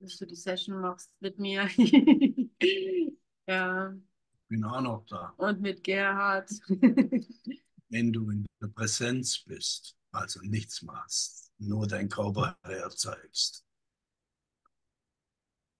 [0.00, 1.68] dass du die Session machst mit mir.
[3.46, 3.92] ja.
[3.92, 5.34] Ich bin auch noch da.
[5.36, 6.50] Und mit Gerhard.
[7.90, 13.66] Wenn du in der Präsenz bist, also nichts machst, nur dein Körper herzeigst,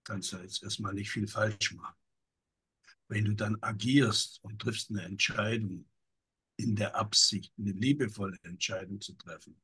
[0.03, 1.97] kannst du jetzt erstmal nicht viel falsch machen.
[3.07, 5.89] Wenn du dann agierst und triffst eine Entscheidung
[6.57, 9.59] in der Absicht, eine liebevolle Entscheidung zu treffen,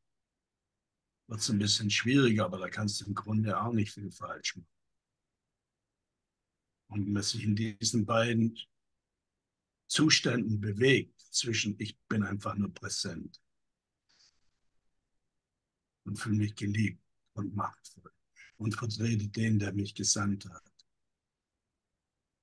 [1.32, 4.58] wird es ein bisschen schwieriger, aber da kannst du im Grunde auch nicht viel falsch
[4.58, 4.68] machen.
[6.90, 8.60] Und wenn man sich in diesen beiden
[9.88, 13.42] Zuständen bewegt, zwischen ich bin einfach nur präsent
[16.04, 18.12] und fühle mich geliebt und machtvoll
[18.58, 20.70] und vertrete den, der mich gesandt hat.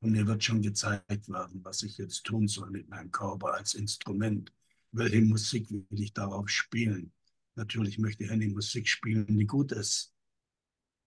[0.00, 3.74] Und mir wird schon gezeigt werden, was ich jetzt tun soll mit meinem Körper als
[3.74, 4.50] Instrument.
[4.92, 7.12] Welche Musik will ich darauf spielen?
[7.58, 10.14] Natürlich möchte ich eine Musik spielen, die gut ist.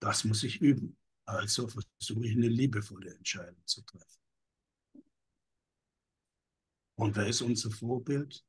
[0.00, 0.98] Das muss ich üben.
[1.24, 4.20] Also versuche ich eine liebevolle Entscheidung zu treffen.
[6.94, 8.42] Und wer ist unser Vorbild?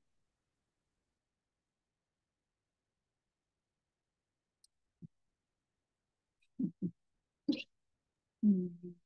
[8.43, 8.95] Mhm.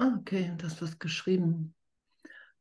[0.00, 1.74] okay, das was geschrieben.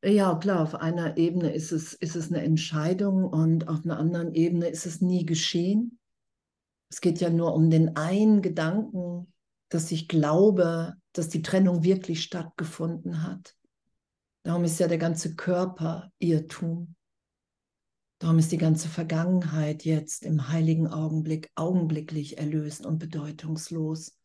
[0.03, 4.33] Ja, klar, auf einer Ebene ist es, ist es eine Entscheidung und auf einer anderen
[4.33, 5.99] Ebene ist es nie geschehen.
[6.89, 9.31] Es geht ja nur um den einen Gedanken,
[9.67, 13.55] dass ich glaube, dass die Trennung wirklich stattgefunden hat.
[14.43, 16.95] Darum ist ja der ganze Körper Irrtum.
[18.19, 24.17] Darum ist die ganze Vergangenheit jetzt im heiligen Augenblick augenblicklich erlöst und bedeutungslos.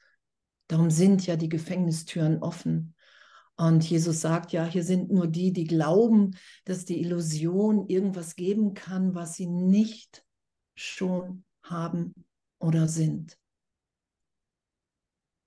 [0.68, 2.94] Darum sind ja die Gefängnistüren offen.
[3.56, 8.74] Und Jesus sagt ja, hier sind nur die, die glauben, dass die Illusion irgendwas geben
[8.74, 10.24] kann, was sie nicht
[10.74, 12.14] schon haben
[12.58, 13.38] oder sind.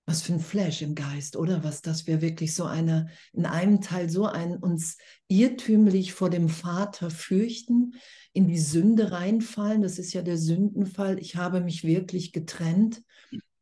[0.05, 1.65] Was für ein Flash im Geist, oder?
[1.65, 4.97] Was, dass wir wirklich so eine, in einem Teil so ein uns
[5.27, 7.93] irrtümlich vor dem Vater fürchten,
[8.31, 9.81] in die Sünde reinfallen.
[9.81, 11.19] Das ist ja der Sündenfall.
[11.19, 13.03] Ich habe mich wirklich getrennt.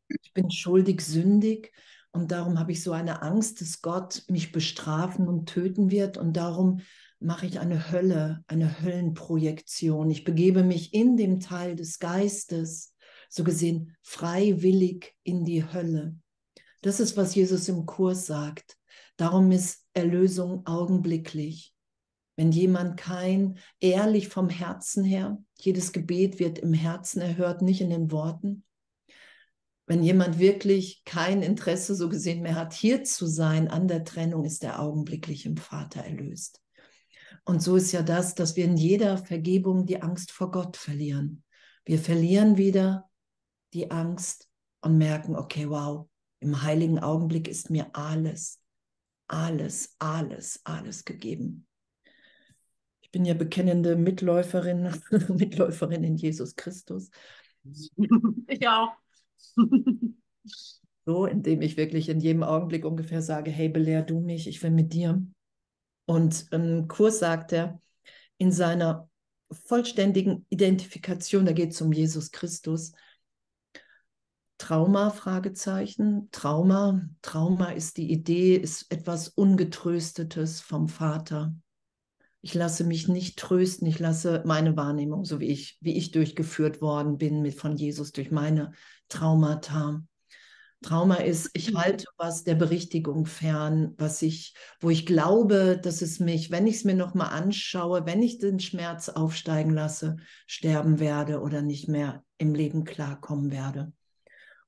[0.06, 1.72] Ich bin schuldig, sündig.
[2.16, 6.16] Und darum habe ich so eine Angst, dass Gott mich bestrafen und töten wird.
[6.16, 6.80] Und darum
[7.20, 10.10] mache ich eine Hölle, eine Höllenprojektion.
[10.10, 12.94] Ich begebe mich in dem Teil des Geistes,
[13.28, 16.16] so gesehen freiwillig in die Hölle.
[16.82, 18.76] Das ist, was Jesus im Kurs sagt.
[19.16, 21.74] Darum ist Erlösung augenblicklich.
[22.36, 27.90] Wenn jemand kein ehrlich vom Herzen her, jedes Gebet wird im Herzen erhört, nicht in
[27.90, 28.65] den Worten.
[29.86, 34.44] Wenn jemand wirklich kein Interesse so gesehen mehr hat, hier zu sein an der Trennung,
[34.44, 36.60] ist er augenblicklich im Vater erlöst.
[37.44, 41.44] Und so ist ja das, dass wir in jeder Vergebung die Angst vor Gott verlieren.
[41.84, 43.08] Wir verlieren wieder
[43.72, 44.48] die Angst
[44.80, 46.08] und merken, okay, wow,
[46.40, 48.60] im heiligen Augenblick ist mir alles,
[49.28, 51.66] alles, alles, alles gegeben.
[53.02, 54.92] Ich bin ja bekennende Mitläuferin,
[55.28, 57.10] Mitläuferin in Jesus Christus.
[57.62, 58.90] Ich auch.
[61.06, 64.70] so, indem ich wirklich in jedem Augenblick ungefähr sage, hey, belehr du mich, ich will
[64.70, 65.22] mit dir.
[66.06, 67.80] Und im Kurs sagt er,
[68.38, 69.08] in seiner
[69.50, 72.92] vollständigen Identifikation, da geht es um Jesus Christus,
[74.58, 81.54] Trauma, Fragezeichen, Trauma, Trauma ist die Idee, ist etwas Ungetröstetes vom Vater.
[82.40, 86.80] Ich lasse mich nicht trösten, ich lasse meine Wahrnehmung, so wie ich, wie ich durchgeführt
[86.80, 88.72] worden bin mit von Jesus durch meine
[89.08, 90.02] Traumata.
[90.82, 91.78] Trauma ist, ich mhm.
[91.78, 96.76] halte was der Berichtigung fern, was ich, wo ich glaube, dass es mich, wenn ich
[96.76, 102.22] es mir nochmal anschaue, wenn ich den Schmerz aufsteigen lasse, sterben werde oder nicht mehr
[102.38, 103.92] im Leben klarkommen werde.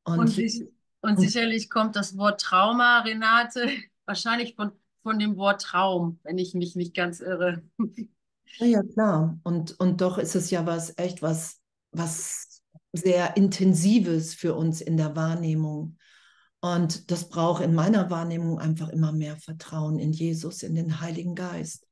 [0.04, 0.64] Und, und, ich,
[1.02, 3.68] und sicherlich kommt das Wort Trauma, Renate,
[4.06, 4.72] wahrscheinlich von,
[5.02, 7.62] von dem Wort Traum, wenn ich mich nicht ganz irre.
[8.58, 9.38] Ja, ja klar.
[9.44, 11.60] Und, und doch ist es ja was echt was,
[11.92, 12.47] was
[12.92, 15.96] sehr Intensives für uns in der Wahrnehmung.
[16.60, 21.34] Und das braucht in meiner Wahrnehmung einfach immer mehr Vertrauen in Jesus, in den Heiligen
[21.34, 21.86] Geist.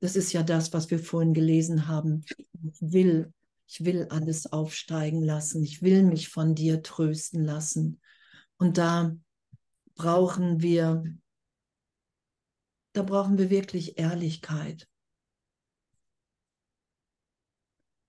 [0.00, 2.24] Das ist ja das, was wir vorhin gelesen haben.
[2.62, 3.32] Ich will,
[3.66, 5.62] ich will alles aufsteigen lassen.
[5.62, 8.00] Ich will mich von dir trösten lassen.
[8.56, 9.14] Und da
[9.94, 11.04] brauchen wir,
[12.92, 14.88] da brauchen wir wirklich Ehrlichkeit.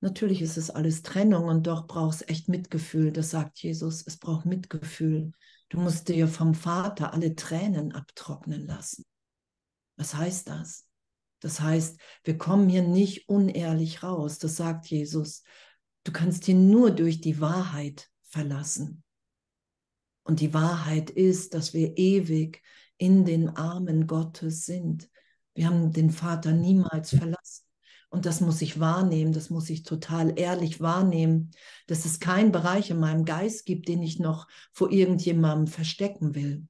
[0.02, 3.12] Natürlich ist es alles Trennung und doch braucht es echt Mitgefühl.
[3.12, 4.06] Das sagt Jesus.
[4.06, 5.34] Es braucht Mitgefühl.
[5.68, 9.06] Du musst dir vom Vater alle Tränen abtrocknen lassen.
[9.98, 10.88] Was heißt das?
[11.42, 14.40] Das heißt, wir kommen hier nicht unehrlich raus.
[14.40, 15.44] Das sagt Jesus.
[16.04, 19.04] Du kannst hier nur durch die Wahrheit verlassen.
[20.24, 22.62] Und die Wahrheit ist, dass wir ewig
[22.98, 25.10] in den Armen Gottes sind.
[25.56, 27.69] Wir haben den Vater niemals verlassen.
[28.10, 31.52] Und das muss ich wahrnehmen, das muss ich total ehrlich wahrnehmen,
[31.86, 36.68] dass es keinen Bereich in meinem Geist gibt, den ich noch vor irgendjemandem verstecken will.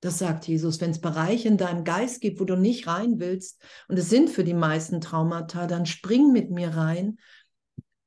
[0.00, 0.80] Das sagt Jesus.
[0.80, 4.30] Wenn es Bereiche in deinem Geist gibt, wo du nicht rein willst, und es sind
[4.30, 7.18] für die meisten Traumata, dann spring mit mir rein,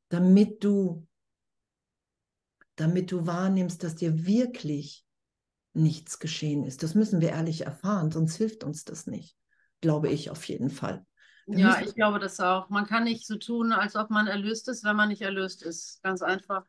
[0.07, 1.05] damit du,
[2.75, 5.05] damit du wahrnimmst, dass dir wirklich
[5.73, 6.83] nichts geschehen ist.
[6.83, 9.35] Das müssen wir ehrlich erfahren, sonst hilft uns das nicht.
[9.81, 11.05] Glaube ich auf jeden Fall.
[11.47, 12.69] Ja, ich glaube das auch.
[12.69, 16.01] Man kann nicht so tun, als ob man erlöst ist, wenn man nicht erlöst ist.
[16.03, 16.65] Ganz einfach.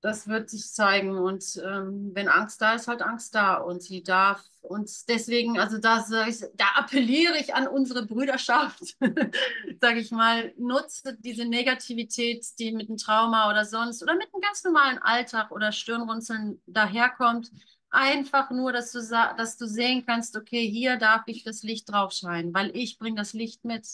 [0.00, 1.16] Das wird sich zeigen.
[1.16, 3.54] Und ähm, wenn Angst da ist, halt Angst da.
[3.54, 6.04] Und sie darf uns deswegen, also da,
[6.54, 8.96] da appelliere ich an unsere Brüderschaft,
[9.80, 14.42] sage ich mal, nutze diese Negativität, die mit einem Trauma oder sonst oder mit einem
[14.42, 17.50] ganz normalen Alltag oder Stirnrunzeln daherkommt
[17.94, 22.12] einfach nur, dass du, dass du sehen kannst, okay, hier darf ich das Licht drauf
[22.12, 23.86] scheinen, weil ich bringe das Licht mit.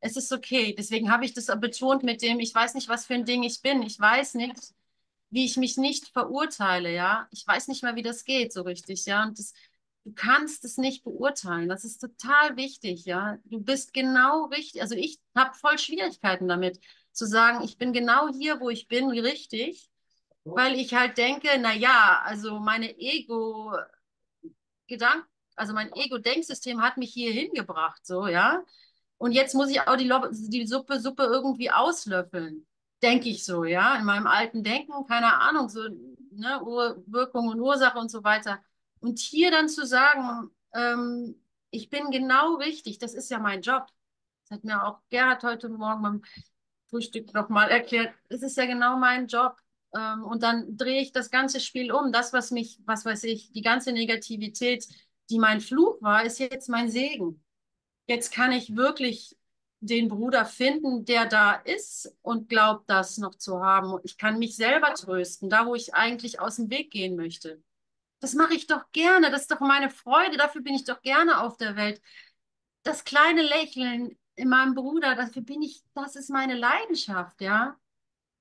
[0.00, 0.74] Es ist okay.
[0.76, 3.62] Deswegen habe ich das betont mit dem, ich weiß nicht, was für ein Ding ich
[3.62, 3.82] bin.
[3.82, 4.74] Ich weiß nicht,
[5.30, 7.28] wie ich mich nicht verurteile, ja.
[7.30, 9.24] Ich weiß nicht mal, wie das geht so richtig, ja.
[9.24, 9.52] Und das,
[10.04, 11.68] du kannst es nicht beurteilen.
[11.68, 13.38] Das ist total wichtig, ja.
[13.44, 14.82] Du bist genau richtig.
[14.82, 16.80] Also ich habe voll Schwierigkeiten damit,
[17.12, 19.90] zu sagen, ich bin genau hier, wo ich bin, richtig
[20.54, 23.72] weil ich halt denke, na ja, also meine Ego
[24.86, 25.26] Gedanken,
[25.56, 28.62] also mein Ego-Denksystem hat mich hier hingebracht, so, ja.
[29.18, 30.10] Und jetzt muss ich auch die,
[30.50, 32.66] die Suppe, Suppe irgendwie auslöffeln,
[33.02, 33.96] denke ich so, ja.
[33.96, 35.88] In meinem alten Denken, keine Ahnung, so,
[36.30, 38.60] ne, Ur Wirkung und Ursache und so weiter.
[39.00, 41.34] Und hier dann zu sagen, ähm,
[41.70, 43.86] ich bin genau richtig, das ist ja mein Job.
[44.42, 46.22] Das hat mir auch Gerhard heute Morgen beim
[46.88, 48.14] Frühstück nochmal erklärt.
[48.28, 49.56] Es ist ja genau mein Job.
[49.94, 52.12] Ähm, und dann drehe ich das ganze Spiel um.
[52.12, 54.86] Das, was mich, was weiß ich, die ganze Negativität,
[55.30, 57.42] die mein Fluch war, ist jetzt mein Segen.
[58.08, 59.36] Jetzt kann ich wirklich
[59.80, 63.98] den Bruder finden, der da ist und glaubt, das noch zu haben.
[64.04, 67.62] Ich kann mich selber trösten, da wo ich eigentlich aus dem Weg gehen möchte.
[68.20, 69.30] Das mache ich doch gerne.
[69.30, 70.36] Das ist doch meine Freude.
[70.38, 72.00] Dafür bin ich doch gerne auf der Welt.
[72.84, 77.78] das kleine Lächeln in meinem Bruder, dafür bin ich, das ist meine Leidenschaft, ja.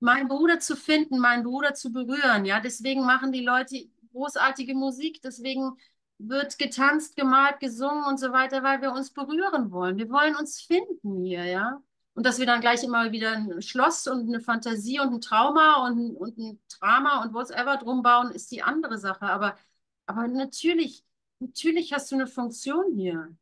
[0.06, 2.60] Meinen Bruder zu finden, meinen Bruder zu berühren, ja.
[2.60, 5.78] Deswegen machen die Leute großartige Musik, deswegen
[6.20, 9.98] wird getanzt, gemalt, gesungen und so weiter, weil wir uns berühren wollen.
[9.98, 11.82] Wir wollen uns finden hier, ja.
[12.14, 15.86] Und dass wir dann gleich immer wieder ein Schloss und eine Fantasie und ein Trauma
[15.88, 19.26] und, und ein Drama und whatever drum bauen, ist die andere Sache.
[19.26, 19.58] Aber,
[20.06, 21.04] aber natürlich,
[21.40, 23.36] natürlich hast du eine Funktion hier.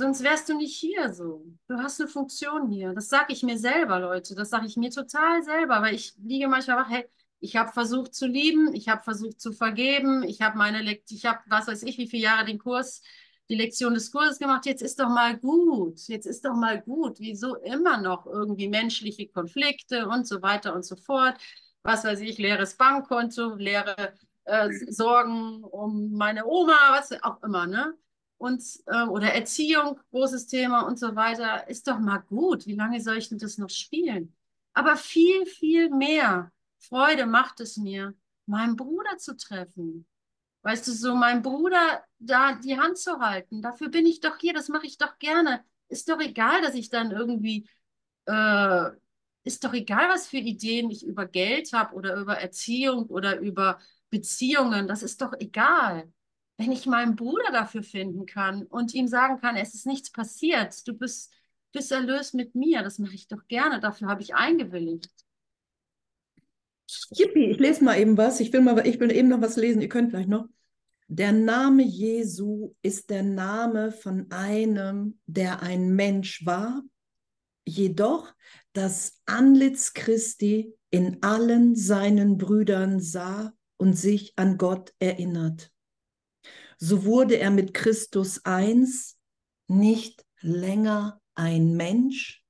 [0.00, 1.44] Sonst wärst du nicht hier so.
[1.68, 2.94] Du hast eine Funktion hier.
[2.94, 4.34] Das sage ich mir selber, Leute.
[4.34, 7.04] Das sage ich mir total selber, weil ich liege manchmal wach, hey,
[7.38, 11.26] ich habe versucht zu lieben, ich habe versucht zu vergeben, ich habe meine Lekt ich
[11.26, 13.02] habe, was weiß ich, wie viele Jahre den Kurs,
[13.50, 14.64] die Lektion des Kurses gemacht.
[14.64, 16.00] Jetzt ist doch mal gut.
[16.08, 17.20] Jetzt ist doch mal gut.
[17.20, 21.36] Wieso immer noch irgendwie menschliche Konflikte und so weiter und so fort.
[21.82, 27.94] Was weiß ich, leeres Bankkonto, leere äh, Sorgen um meine Oma, was auch immer, ne?
[28.40, 31.68] Und, äh, oder Erziehung, großes Thema und so weiter.
[31.68, 32.66] Ist doch mal gut.
[32.66, 34.34] Wie lange soll ich denn das noch spielen?
[34.72, 38.14] Aber viel, viel mehr Freude macht es mir,
[38.46, 40.06] meinen Bruder zu treffen.
[40.62, 43.60] Weißt du, so meinem Bruder da die Hand zu halten.
[43.60, 45.62] Dafür bin ich doch hier, das mache ich doch gerne.
[45.88, 47.68] Ist doch egal, dass ich dann irgendwie,
[48.24, 48.90] äh,
[49.44, 53.78] ist doch egal, was für Ideen ich über Geld habe oder über Erziehung oder über
[54.08, 54.88] Beziehungen.
[54.88, 56.10] Das ist doch egal.
[56.60, 60.86] Wenn ich meinen Bruder dafür finden kann und ihm sagen kann, es ist nichts passiert,
[60.86, 61.32] du bist,
[61.72, 63.80] bist erlöst mit mir, das mache ich doch gerne.
[63.80, 65.10] Dafür habe ich eingewilligt.
[67.12, 68.40] Yippie, ich lese mal eben was.
[68.40, 69.80] Ich will mal, ich will eben noch was lesen.
[69.80, 70.48] Ihr könnt gleich noch.
[71.08, 76.82] Der Name Jesu ist der Name von einem, der ein Mensch war,
[77.64, 78.34] jedoch
[78.74, 85.72] das Antlitz Christi in allen seinen Brüdern sah und sich an Gott erinnert.
[86.82, 89.18] So wurde er mit Christus eins,
[89.68, 92.42] nicht länger ein Mensch,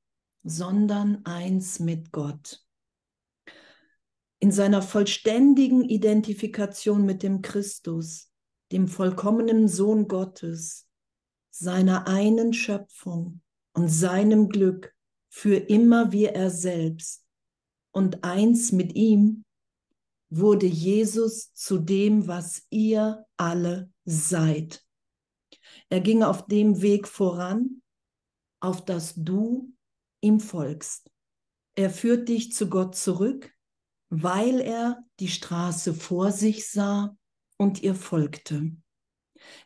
[0.44, 2.64] sondern eins mit Gott.
[4.38, 8.30] In seiner vollständigen Identifikation mit dem Christus,
[8.70, 10.88] dem vollkommenen Sohn Gottes,
[11.50, 14.94] seiner einen Schöpfung und seinem Glück
[15.28, 17.26] für immer wie er selbst
[17.90, 19.44] und eins mit ihm,
[20.30, 24.84] wurde Jesus zu dem, was ihr alle seid.
[25.88, 27.82] Er ging auf dem Weg voran,
[28.60, 29.72] auf das du
[30.20, 31.10] ihm folgst.
[31.74, 33.52] Er führt dich zu Gott zurück
[34.10, 37.16] weil er die Straße vor sich sah
[37.56, 38.72] und ihr folgte.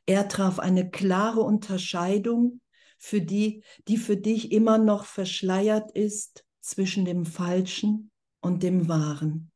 [0.07, 2.61] Er traf eine klare Unterscheidung,
[2.99, 8.11] für die, die für dich immer noch verschleiert ist zwischen dem Falschen
[8.41, 9.51] und dem Wahren.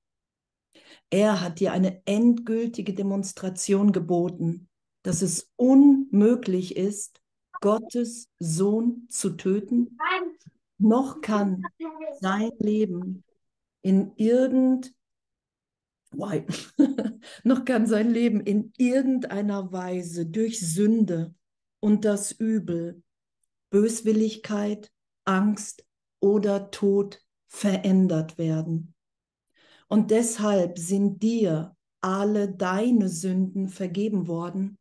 [1.11, 4.69] Er hat dir eine endgültige Demonstration geboten,
[5.03, 7.21] dass es unmöglich ist,
[7.61, 9.99] Gottes Sohn zu töten,
[10.79, 11.65] noch kann
[12.21, 13.25] sein Leben
[13.83, 14.95] in irgend
[17.45, 21.35] noch kann sein Leben in irgendeiner Weise durch Sünde
[21.81, 23.03] und das Übel,
[23.71, 24.91] Böswilligkeit,
[25.27, 25.85] Angst
[26.21, 28.95] oder Tod verändert werden.
[29.89, 34.79] Und deshalb sind dir alle deine Sünden vergeben worden,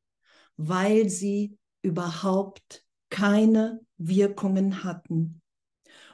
[0.58, 5.42] weil sie überhaupt keine Wirkungen hatten.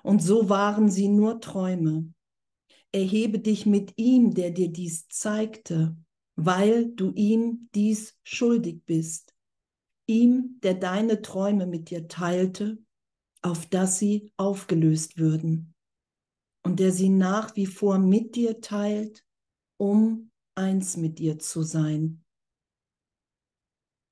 [0.04, 2.14] Und so waren sie nur Träume,
[2.92, 5.98] erhebe dich mit ihm, der dir dies zeigte,
[6.36, 9.34] weil du ihm dies schuldig bist.
[10.06, 12.78] Ihm, der deine Träume mit dir teilte,
[13.42, 15.73] auf dass sie aufgelöst würden.
[16.64, 19.26] Und der sie nach wie vor mit dir teilt,
[19.78, 22.24] um eins mit dir zu sein.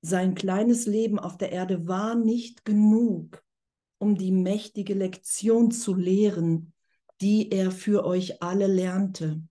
[0.04, 3.44] Sein kleines Leben auf der Erde war nicht genug,
[4.00, 6.74] um die mächtige Lektion zu lehren,
[7.22, 9.42] die er für euch alle lernte.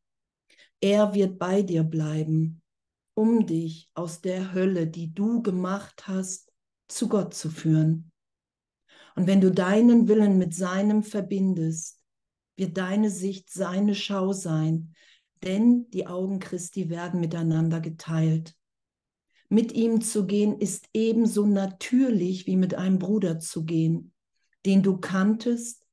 [0.81, 2.61] Er wird bei dir bleiben,
[3.15, 6.53] um dich aus der Hölle, die du gemacht hast,
[6.89, 8.11] zu Gott zu führen.
[9.15, 12.00] Und wenn du deinen Willen mit seinem verbindest,
[12.61, 14.95] wird deine Sicht seine Schau sein,
[15.43, 18.55] denn die Augen Christi werden miteinander geteilt.
[19.49, 24.13] Mit ihm zu gehen ist ebenso natürlich wie mit einem Bruder zu gehen,
[24.65, 25.87] den du kanntest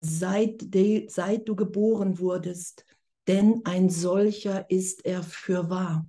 [0.00, 2.84] seit, de, seit du geboren wurdest,
[3.28, 6.08] denn ein solcher ist er für wahr.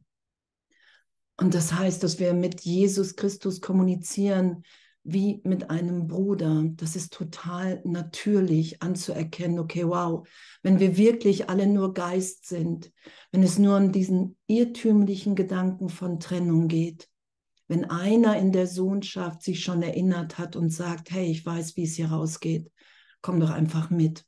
[1.38, 4.64] Und das heißt, dass wir mit Jesus Christus kommunizieren
[5.04, 6.66] wie mit einem Bruder.
[6.76, 10.28] Das ist total natürlich anzuerkennen, okay, wow,
[10.62, 12.92] wenn wir wirklich alle nur Geist sind,
[13.32, 17.10] wenn es nur um diesen irrtümlichen Gedanken von Trennung geht,
[17.68, 21.84] wenn einer in der Sohnschaft sich schon erinnert hat und sagt, hey, ich weiß, wie
[21.84, 22.72] es hier rausgeht,
[23.22, 24.26] komm doch einfach mit.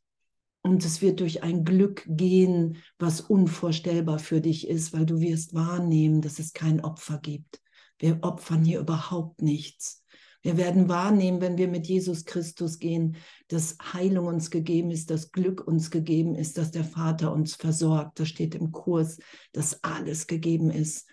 [0.64, 5.56] Und es wird durch ein Glück gehen, was unvorstellbar für dich ist, weil du wirst
[5.56, 7.62] wahrnehmen, dass es kein Opfer gibt.
[7.98, 10.01] Wir opfern hier überhaupt nichts.
[10.44, 13.16] Wir werden wahrnehmen, wenn wir mit Jesus Christus gehen,
[13.48, 18.20] dass Heilung uns gegeben ist, dass Glück uns gegeben ist, dass der Vater uns versorgt.
[18.20, 19.20] Das steht im Kurs,
[19.52, 21.08] dass alles gegeben ist.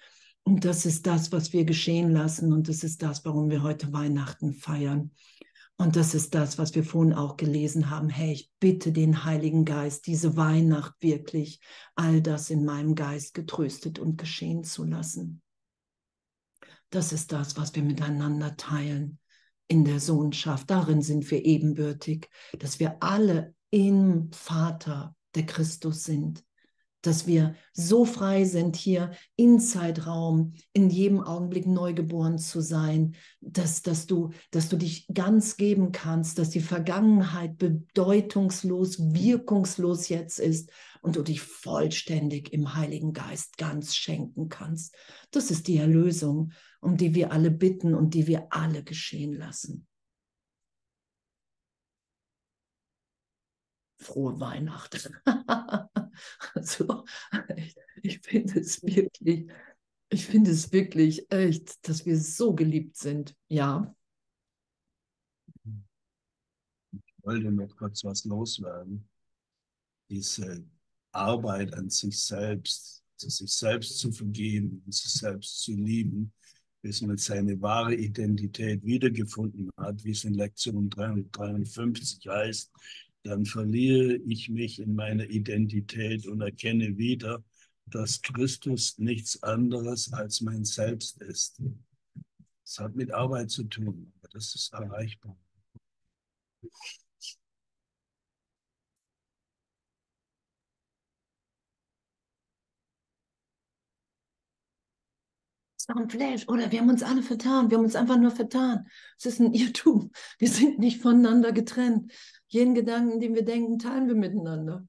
[0.45, 2.55] Und das ist das, was wir geschehen lassen.
[2.55, 5.11] Und das ist das, warum wir heute Weihnachten feiern.
[5.77, 8.09] Und das ist das, was wir vorhin auch gelesen haben.
[8.09, 11.61] Hey, ich bitte den Heiligen Geist, diese Weihnacht wirklich,
[11.95, 15.43] all das in meinem Geist getröstet und geschehen zu lassen.
[16.91, 19.19] Das ist das, was wir miteinander teilen
[19.67, 20.71] in der Sohnschaft.
[20.71, 22.29] Darin sind wir ebenbürtig,
[22.59, 26.43] dass wir alle im Vater, der Christus sind
[27.03, 33.83] dass wir so frei sind, hier in Zeitraum, in jedem Augenblick neugeboren zu sein, dass,
[33.83, 40.71] dass, du, dass du dich ganz geben kannst, dass die Vergangenheit bedeutungslos, wirkungslos jetzt ist
[41.01, 44.95] und du dich vollständig im Heiligen Geist ganz schenken kannst.
[45.31, 49.87] Das ist die Erlösung, um die wir alle bitten und die wir alle geschehen lassen.
[54.01, 55.17] Frohe Weihnachten.
[56.55, 57.05] Also,
[57.57, 59.49] ich, ich finde es wirklich,
[60.09, 63.37] ich finde es wirklich echt, dass wir so geliebt sind.
[63.49, 63.95] Ja.
[66.93, 69.09] Ich wollte noch kurz was loswerden.
[70.09, 70.65] Diese
[71.13, 76.33] Arbeit an sich selbst, also sich selbst zu vergeben, sich selbst zu lieben,
[76.83, 82.73] bis man seine wahre Identität wiedergefunden hat, wie es in Lektion 353 heißt,
[83.25, 87.43] dann verliere ich mich in meiner Identität und erkenne wieder,
[87.87, 91.61] dass Christus nichts anderes als mein Selbst ist.
[92.65, 95.37] Das hat mit Arbeit zu tun, aber das ist erreichbar.
[105.89, 106.47] War ein Flash.
[106.49, 107.71] Oder wir haben uns alle vertan.
[107.71, 108.87] Wir haben uns einfach nur vertan.
[109.19, 110.13] Es ist ein Irrtum.
[110.39, 112.13] Wir sind nicht voneinander getrennt.
[112.49, 114.87] Jeden Gedanken, den wir denken, teilen wir miteinander.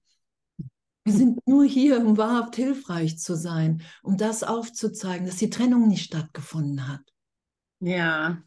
[1.06, 5.88] Wir sind nur hier, um wahrhaft hilfreich zu sein, um das aufzuzeigen, dass die Trennung
[5.88, 7.02] nicht stattgefunden hat.
[7.80, 8.44] Ja.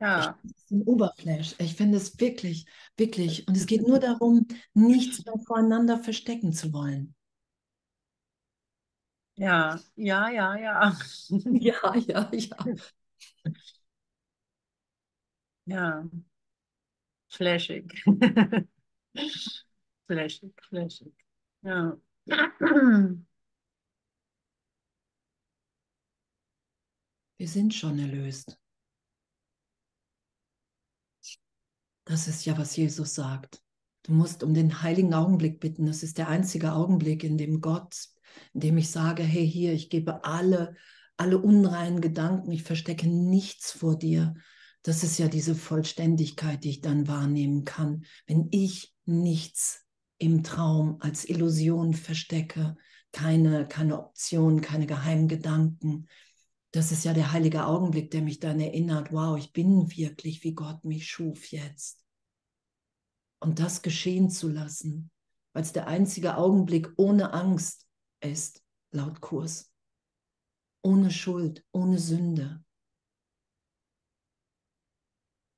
[0.00, 0.36] Ja.
[0.42, 1.54] Das ist ein Oberflash.
[1.58, 2.66] Ich finde es wirklich,
[2.96, 3.46] wirklich.
[3.46, 7.14] Und es geht nur darum, nichts mehr voreinander verstecken zu wollen.
[9.36, 10.92] Ja, ja, ja, ja.
[11.60, 12.56] Ja, ja, ja.
[15.66, 16.04] Ja.
[17.28, 17.90] Flashig.
[20.06, 21.12] flashig, flashig.
[21.62, 21.96] Ja.
[27.36, 28.58] Wir sind schon erlöst.
[32.04, 33.62] Das ist ja, was Jesus sagt.
[34.04, 35.86] Du musst um den heiligen Augenblick bitten.
[35.86, 38.08] Das ist der einzige Augenblick, in dem Gott,
[38.54, 40.76] in dem ich sage, hey, hier, ich gebe alle,
[41.16, 44.34] alle unreinen Gedanken, ich verstecke nichts vor dir,
[44.82, 49.86] das ist ja diese Vollständigkeit, die ich dann wahrnehmen kann, wenn ich nichts
[50.18, 52.76] im Traum als Illusion verstecke,
[53.12, 56.08] keine, keine Option, keine geheimen Gedanken.
[56.72, 60.54] Das ist ja der heilige Augenblick, der mich dann erinnert, wow, ich bin wirklich, wie
[60.54, 62.00] Gott mich schuf jetzt.
[63.38, 65.10] Und das geschehen zu lassen,
[65.52, 67.86] weil es der einzige Augenblick ohne Angst
[68.22, 69.70] ist, laut Kurs.
[70.82, 72.64] Ohne Schuld, ohne Sünde.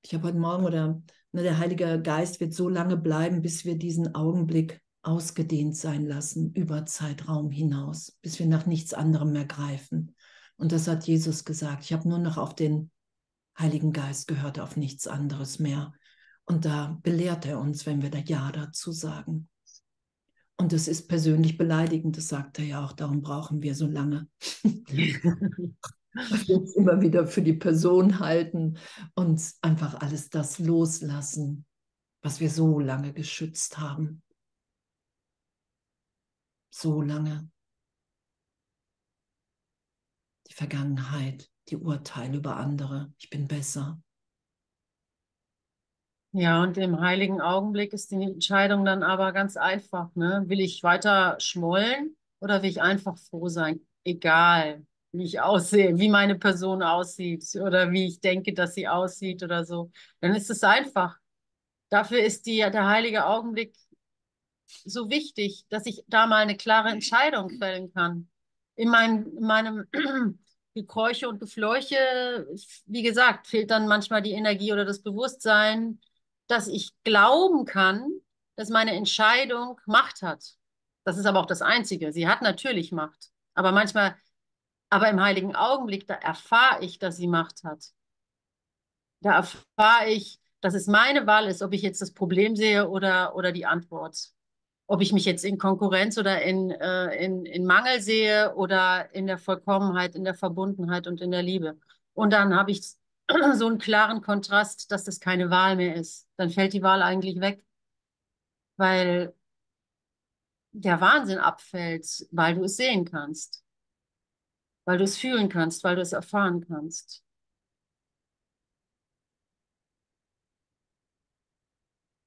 [0.02, 1.02] Ich habe heute Morgen oder
[1.32, 6.52] ne, der Heilige Geist wird so lange bleiben, bis wir diesen Augenblick ausgedehnt sein lassen
[6.52, 10.14] über Zeitraum hinaus, bis wir nach nichts anderem mehr greifen.
[10.56, 11.84] Und das hat Jesus gesagt.
[11.84, 12.90] Ich habe nur noch auf den
[13.58, 15.92] Heiligen Geist gehört, auf nichts anderes mehr.
[16.44, 19.48] Und da belehrt er uns, wenn wir da Ja dazu sagen.
[20.56, 24.28] Und das ist persönlich beleidigend, das sagt er ja auch, darum brauchen wir so lange.
[26.48, 28.78] uns immer wieder für die Person halten
[29.14, 31.66] und einfach alles das loslassen,
[32.22, 34.22] was wir so lange geschützt haben.
[36.70, 37.50] So lange.
[40.48, 43.12] Die Vergangenheit, die Urteile über andere.
[43.18, 44.00] Ich bin besser.
[46.36, 50.10] Ja, und im heiligen Augenblick ist die Entscheidung dann aber ganz einfach.
[50.16, 50.42] Ne?
[50.46, 53.80] Will ich weiter schmollen oder will ich einfach froh sein?
[54.02, 59.44] Egal, wie ich aussehe, wie meine Person aussieht oder wie ich denke, dass sie aussieht
[59.44, 61.16] oder so, dann ist es einfach.
[61.90, 63.76] Dafür ist die, der heilige Augenblick
[64.84, 68.28] so wichtig, dass ich da mal eine klare Entscheidung fällen kann.
[68.76, 69.84] In, mein, in meinem
[70.74, 72.46] Gekräuche und Gefleuche,
[72.86, 76.00] wie gesagt, fehlt dann manchmal die Energie oder das Bewusstsein,
[76.46, 78.10] dass ich glauben kann,
[78.56, 80.56] dass meine Entscheidung Macht hat.
[81.04, 82.12] Das ist aber auch das Einzige.
[82.12, 83.30] Sie hat natürlich Macht.
[83.54, 84.16] Aber manchmal,
[84.90, 87.84] aber im heiligen Augenblick, da erfahre ich, dass sie Macht hat.
[89.20, 93.34] Da erfahre ich, dass es meine Wahl ist, ob ich jetzt das Problem sehe oder,
[93.36, 94.30] oder die Antwort.
[94.86, 99.26] Ob ich mich jetzt in Konkurrenz oder in, äh, in, in Mangel sehe oder in
[99.26, 101.78] der Vollkommenheit, in der Verbundenheit und in der Liebe.
[102.12, 102.82] Und dann habe ich
[103.54, 106.28] so einen klaren Kontrast, dass das keine Wahl mehr ist.
[106.36, 107.64] Dann fällt die Wahl eigentlich weg,
[108.76, 109.32] weil
[110.72, 113.64] der Wahnsinn abfällt, weil du es sehen kannst,
[114.86, 117.22] weil du es fühlen kannst, weil du es erfahren kannst.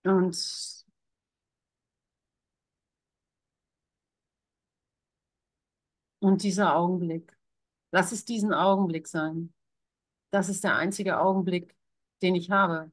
[0.03, 0.35] Und
[6.19, 7.37] und dieser Augenblick,
[7.91, 9.53] lass es diesen Augenblick sein.
[10.31, 11.75] Das ist der einzige Augenblick,
[12.21, 12.91] den ich habe.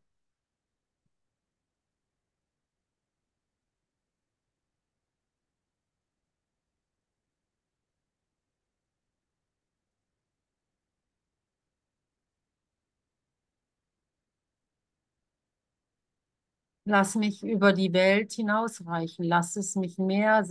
[16.84, 19.24] Lass mich über die Welt hinausreichen.
[19.24, 20.44] Lass es mich mehr,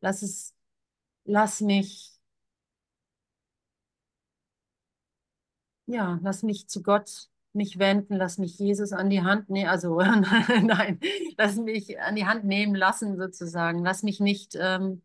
[0.00, 0.54] lass es,
[1.24, 2.15] lass mich,
[5.86, 9.98] ja, lass mich zu Gott mich wenden, lass mich Jesus an die Hand nehmen, also
[10.62, 11.00] nein,
[11.38, 13.82] lass mich an die Hand nehmen lassen sozusagen.
[13.84, 15.02] Lass mich nicht ähm,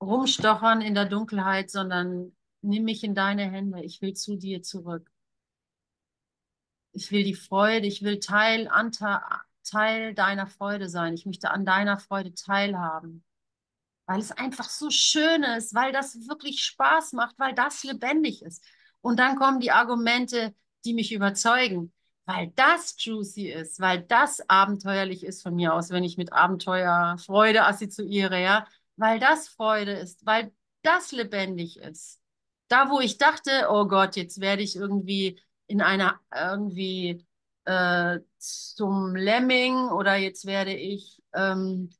[0.00, 3.82] rumstochern in der Dunkelheit, sondern nimm mich in deine Hände.
[3.84, 5.10] Ich will zu dir zurück.
[6.92, 8.68] Ich will die Freude, ich will Teil,
[9.64, 11.14] Teil deiner Freude sein.
[11.14, 13.25] Ich möchte an deiner Freude teilhaben.
[14.06, 18.64] Weil es einfach so schön ist, weil das wirklich Spaß macht, weil das lebendig ist.
[19.00, 20.54] Und dann kommen die Argumente,
[20.84, 21.92] die mich überzeugen,
[22.24, 27.16] weil das juicy ist, weil das abenteuerlich ist von mir aus, wenn ich mit Abenteuer
[27.18, 30.52] Freude assoziiere, ja, weil das Freude ist, weil
[30.82, 32.20] das lebendig ist.
[32.68, 37.24] Da, wo ich dachte, oh Gott, jetzt werde ich irgendwie in einer irgendwie
[37.64, 41.90] äh, zum Lemming oder jetzt werde ich ähm,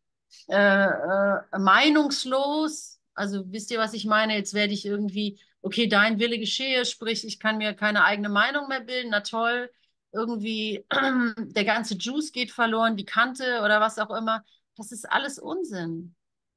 [0.49, 3.01] äh, äh, meinungslos.
[3.15, 4.37] Also wisst ihr, was ich meine?
[4.37, 8.69] Jetzt werde ich irgendwie, okay, dein Wille geschehe, sprich, ich kann mir keine eigene Meinung
[8.69, 9.71] mehr bilden, na toll.
[10.13, 10.85] Irgendwie
[11.39, 14.45] der ganze Juice geht verloren, die Kante oder was auch immer.
[14.77, 16.15] Das ist alles Unsinn.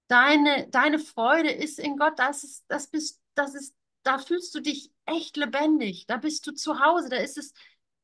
[0.08, 4.60] Deine, deine Freude ist in Gott, das ist, das bist, das ist da fühlst du
[4.62, 6.06] dich echt lebendig.
[6.08, 7.10] Da bist du zu Hause.
[7.10, 7.54] Da ist es,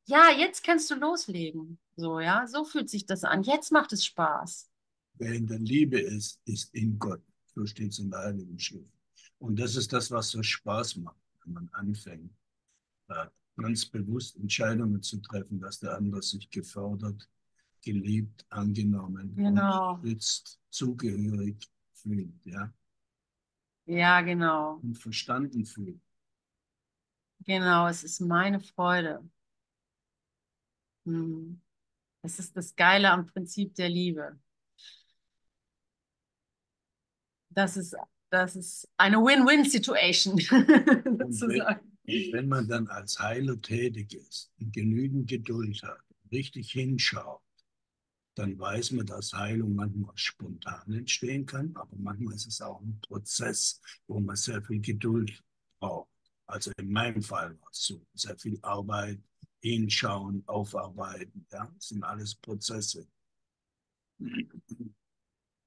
[0.05, 1.79] ja, jetzt kannst du loslegen.
[1.95, 3.43] So, ja, so fühlt sich das an.
[3.43, 4.69] Jetzt macht es Spaß.
[5.17, 7.23] Wer in der Liebe ist, ist in Gott.
[7.45, 8.91] So steht es in der Heiligen Schrift.
[9.37, 12.31] Und das ist das, was so Spaß macht, wenn man anfängt,
[13.07, 17.29] äh, ganz bewusst Entscheidungen zu treffen, dass der andere sich gefördert,
[17.81, 19.95] geliebt, angenommen, genau.
[19.95, 22.45] unterstützt, zugehörig fühlt.
[22.45, 22.73] Ja?
[23.85, 24.79] Ja, genau.
[24.81, 26.01] Und verstanden fühlt.
[27.45, 29.23] Genau, es ist meine Freude.
[31.05, 31.61] Hm.
[32.23, 34.39] Das ist das Geile am Prinzip der Liebe.
[37.55, 37.95] Das ist,
[38.29, 40.37] das ist eine Win-Win-Situation,
[41.31, 41.97] sozusagen.
[42.03, 45.99] Wenn, wenn man dann als Heiler tätig ist und genügend Geduld hat,
[46.31, 47.41] richtig hinschaut,
[48.35, 52.99] dann weiß man, dass Heilung manchmal spontan entstehen kann, aber manchmal ist es auch ein
[52.99, 55.41] Prozess, wo man sehr viel Geduld
[55.79, 56.09] braucht.
[56.45, 59.19] Also in meinem Fall war es so, sehr viel Arbeit,
[59.61, 63.07] hinschauen, aufarbeiten, ja, das sind alles Prozesse.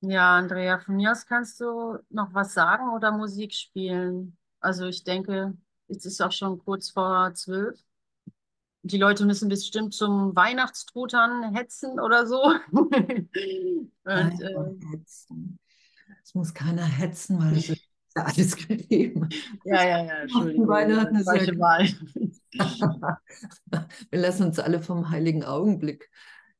[0.00, 4.36] Ja, Andrea, von mir aus kannst du noch was sagen oder Musik spielen.
[4.60, 5.54] Also ich denke,
[5.88, 7.78] jetzt ist auch schon kurz vor zwölf.
[8.82, 12.40] Die Leute müssen bestimmt zum Weihnachtstruthahn hetzen oder so.
[12.70, 13.30] Und,
[14.04, 14.28] äh.
[16.22, 17.82] Es muss keiner hetzen, weil es ist
[18.16, 19.28] ja alles gegeben.
[19.64, 20.68] Ja, ja, ja, Entschuldigung.
[20.68, 21.88] Weihnachten ist ja Wahl.
[24.10, 26.10] Wir lassen uns alle vom heiligen Augenblick,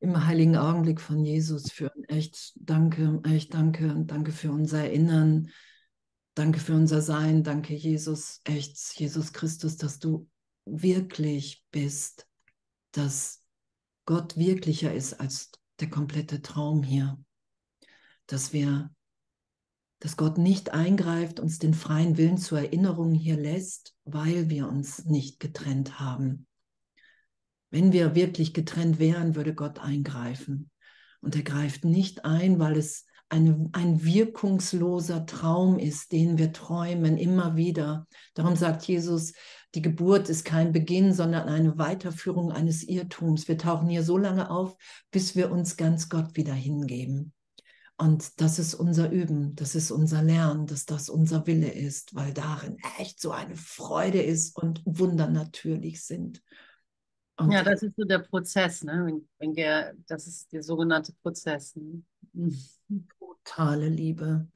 [0.01, 2.05] im heiligen Augenblick von Jesus führen.
[2.05, 5.51] Echt danke, echt danke, danke für unser Erinnern.
[6.35, 7.43] Danke für unser Sein.
[7.43, 10.29] Danke, Jesus, echt, Jesus Christus, dass du
[10.65, 12.29] wirklich bist,
[12.93, 13.43] dass
[14.07, 17.19] Gott wirklicher ist als der komplette Traum hier.
[18.27, 18.95] Dass wir,
[19.99, 25.05] dass Gott nicht eingreift, uns den freien Willen zur Erinnerung hier lässt, weil wir uns
[25.07, 26.48] nicht getrennt haben.
[27.71, 30.71] Wenn wir wirklich getrennt wären, würde Gott eingreifen.
[31.21, 37.19] Und er greift nicht ein, weil es eine, ein wirkungsloser Traum ist, den wir träumen,
[37.19, 38.07] immer wieder.
[38.35, 39.35] Darum sagt Jesus,
[39.75, 43.49] die Geburt ist kein Beginn, sondern eine Weiterführung eines Irrtums.
[43.49, 44.77] Wir tauchen hier so lange auf,
[45.11, 47.35] bis wir uns ganz Gott wieder hingeben.
[47.99, 52.33] Und das ist unser Üben, das ist unser Lernen, dass das unser Wille ist, weil
[52.33, 56.41] darin echt so eine Freude ist und Wunder natürlich sind.
[57.39, 59.05] Und ja, das ist so der Prozess, ne?
[59.07, 61.77] Wenn, wenn der, das ist der sogenannte Prozess.
[61.77, 62.03] Ne?
[63.19, 64.49] Totale Liebe.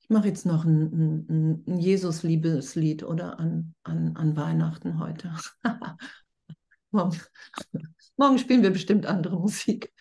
[0.00, 5.32] Ich mache jetzt noch ein, ein, ein Jesus-Liebeslied oder an, an, an Weihnachten heute.
[6.90, 7.20] morgen,
[8.16, 9.92] morgen spielen wir bestimmt andere Musik.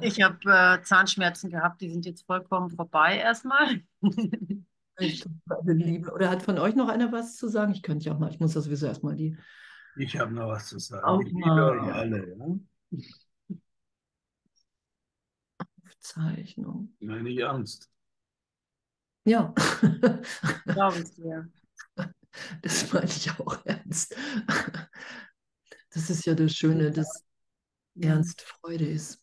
[0.00, 3.82] Ich habe äh, Zahnschmerzen gehabt, die sind jetzt vollkommen vorbei erstmal.
[5.00, 5.24] Ich
[5.64, 6.12] Liebe.
[6.12, 7.72] Oder hat von euch noch einer was zu sagen?
[7.72, 9.36] Ich könnte ja auch mal, ich muss das sowieso erstmal die.
[9.96, 11.04] Ich habe noch was zu sagen.
[11.04, 11.78] Auch ich liebe mal.
[11.78, 12.36] euch alle.
[12.36, 13.58] Ja?
[15.86, 16.94] Aufzeichnung.
[17.00, 17.90] Meine ich ernst.
[19.24, 19.54] Ja.
[20.66, 21.48] Glaube ich dir.
[22.62, 24.14] Das meine ich auch ernst.
[25.92, 27.24] Das ist ja das Schöne, dass
[28.00, 29.19] Ernst Freude ist.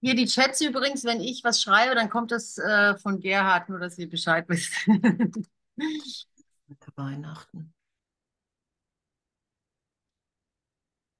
[0.00, 3.78] Hier die Chats übrigens, wenn ich was schreibe, dann kommt das äh, von Gerhard, nur
[3.78, 4.72] dass ihr Bescheid wisst.
[6.96, 7.74] Weihnachten.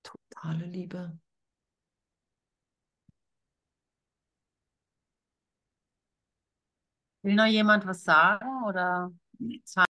[0.03, 1.18] Totale Liebe.
[7.22, 9.12] Will noch jemand was sagen oder?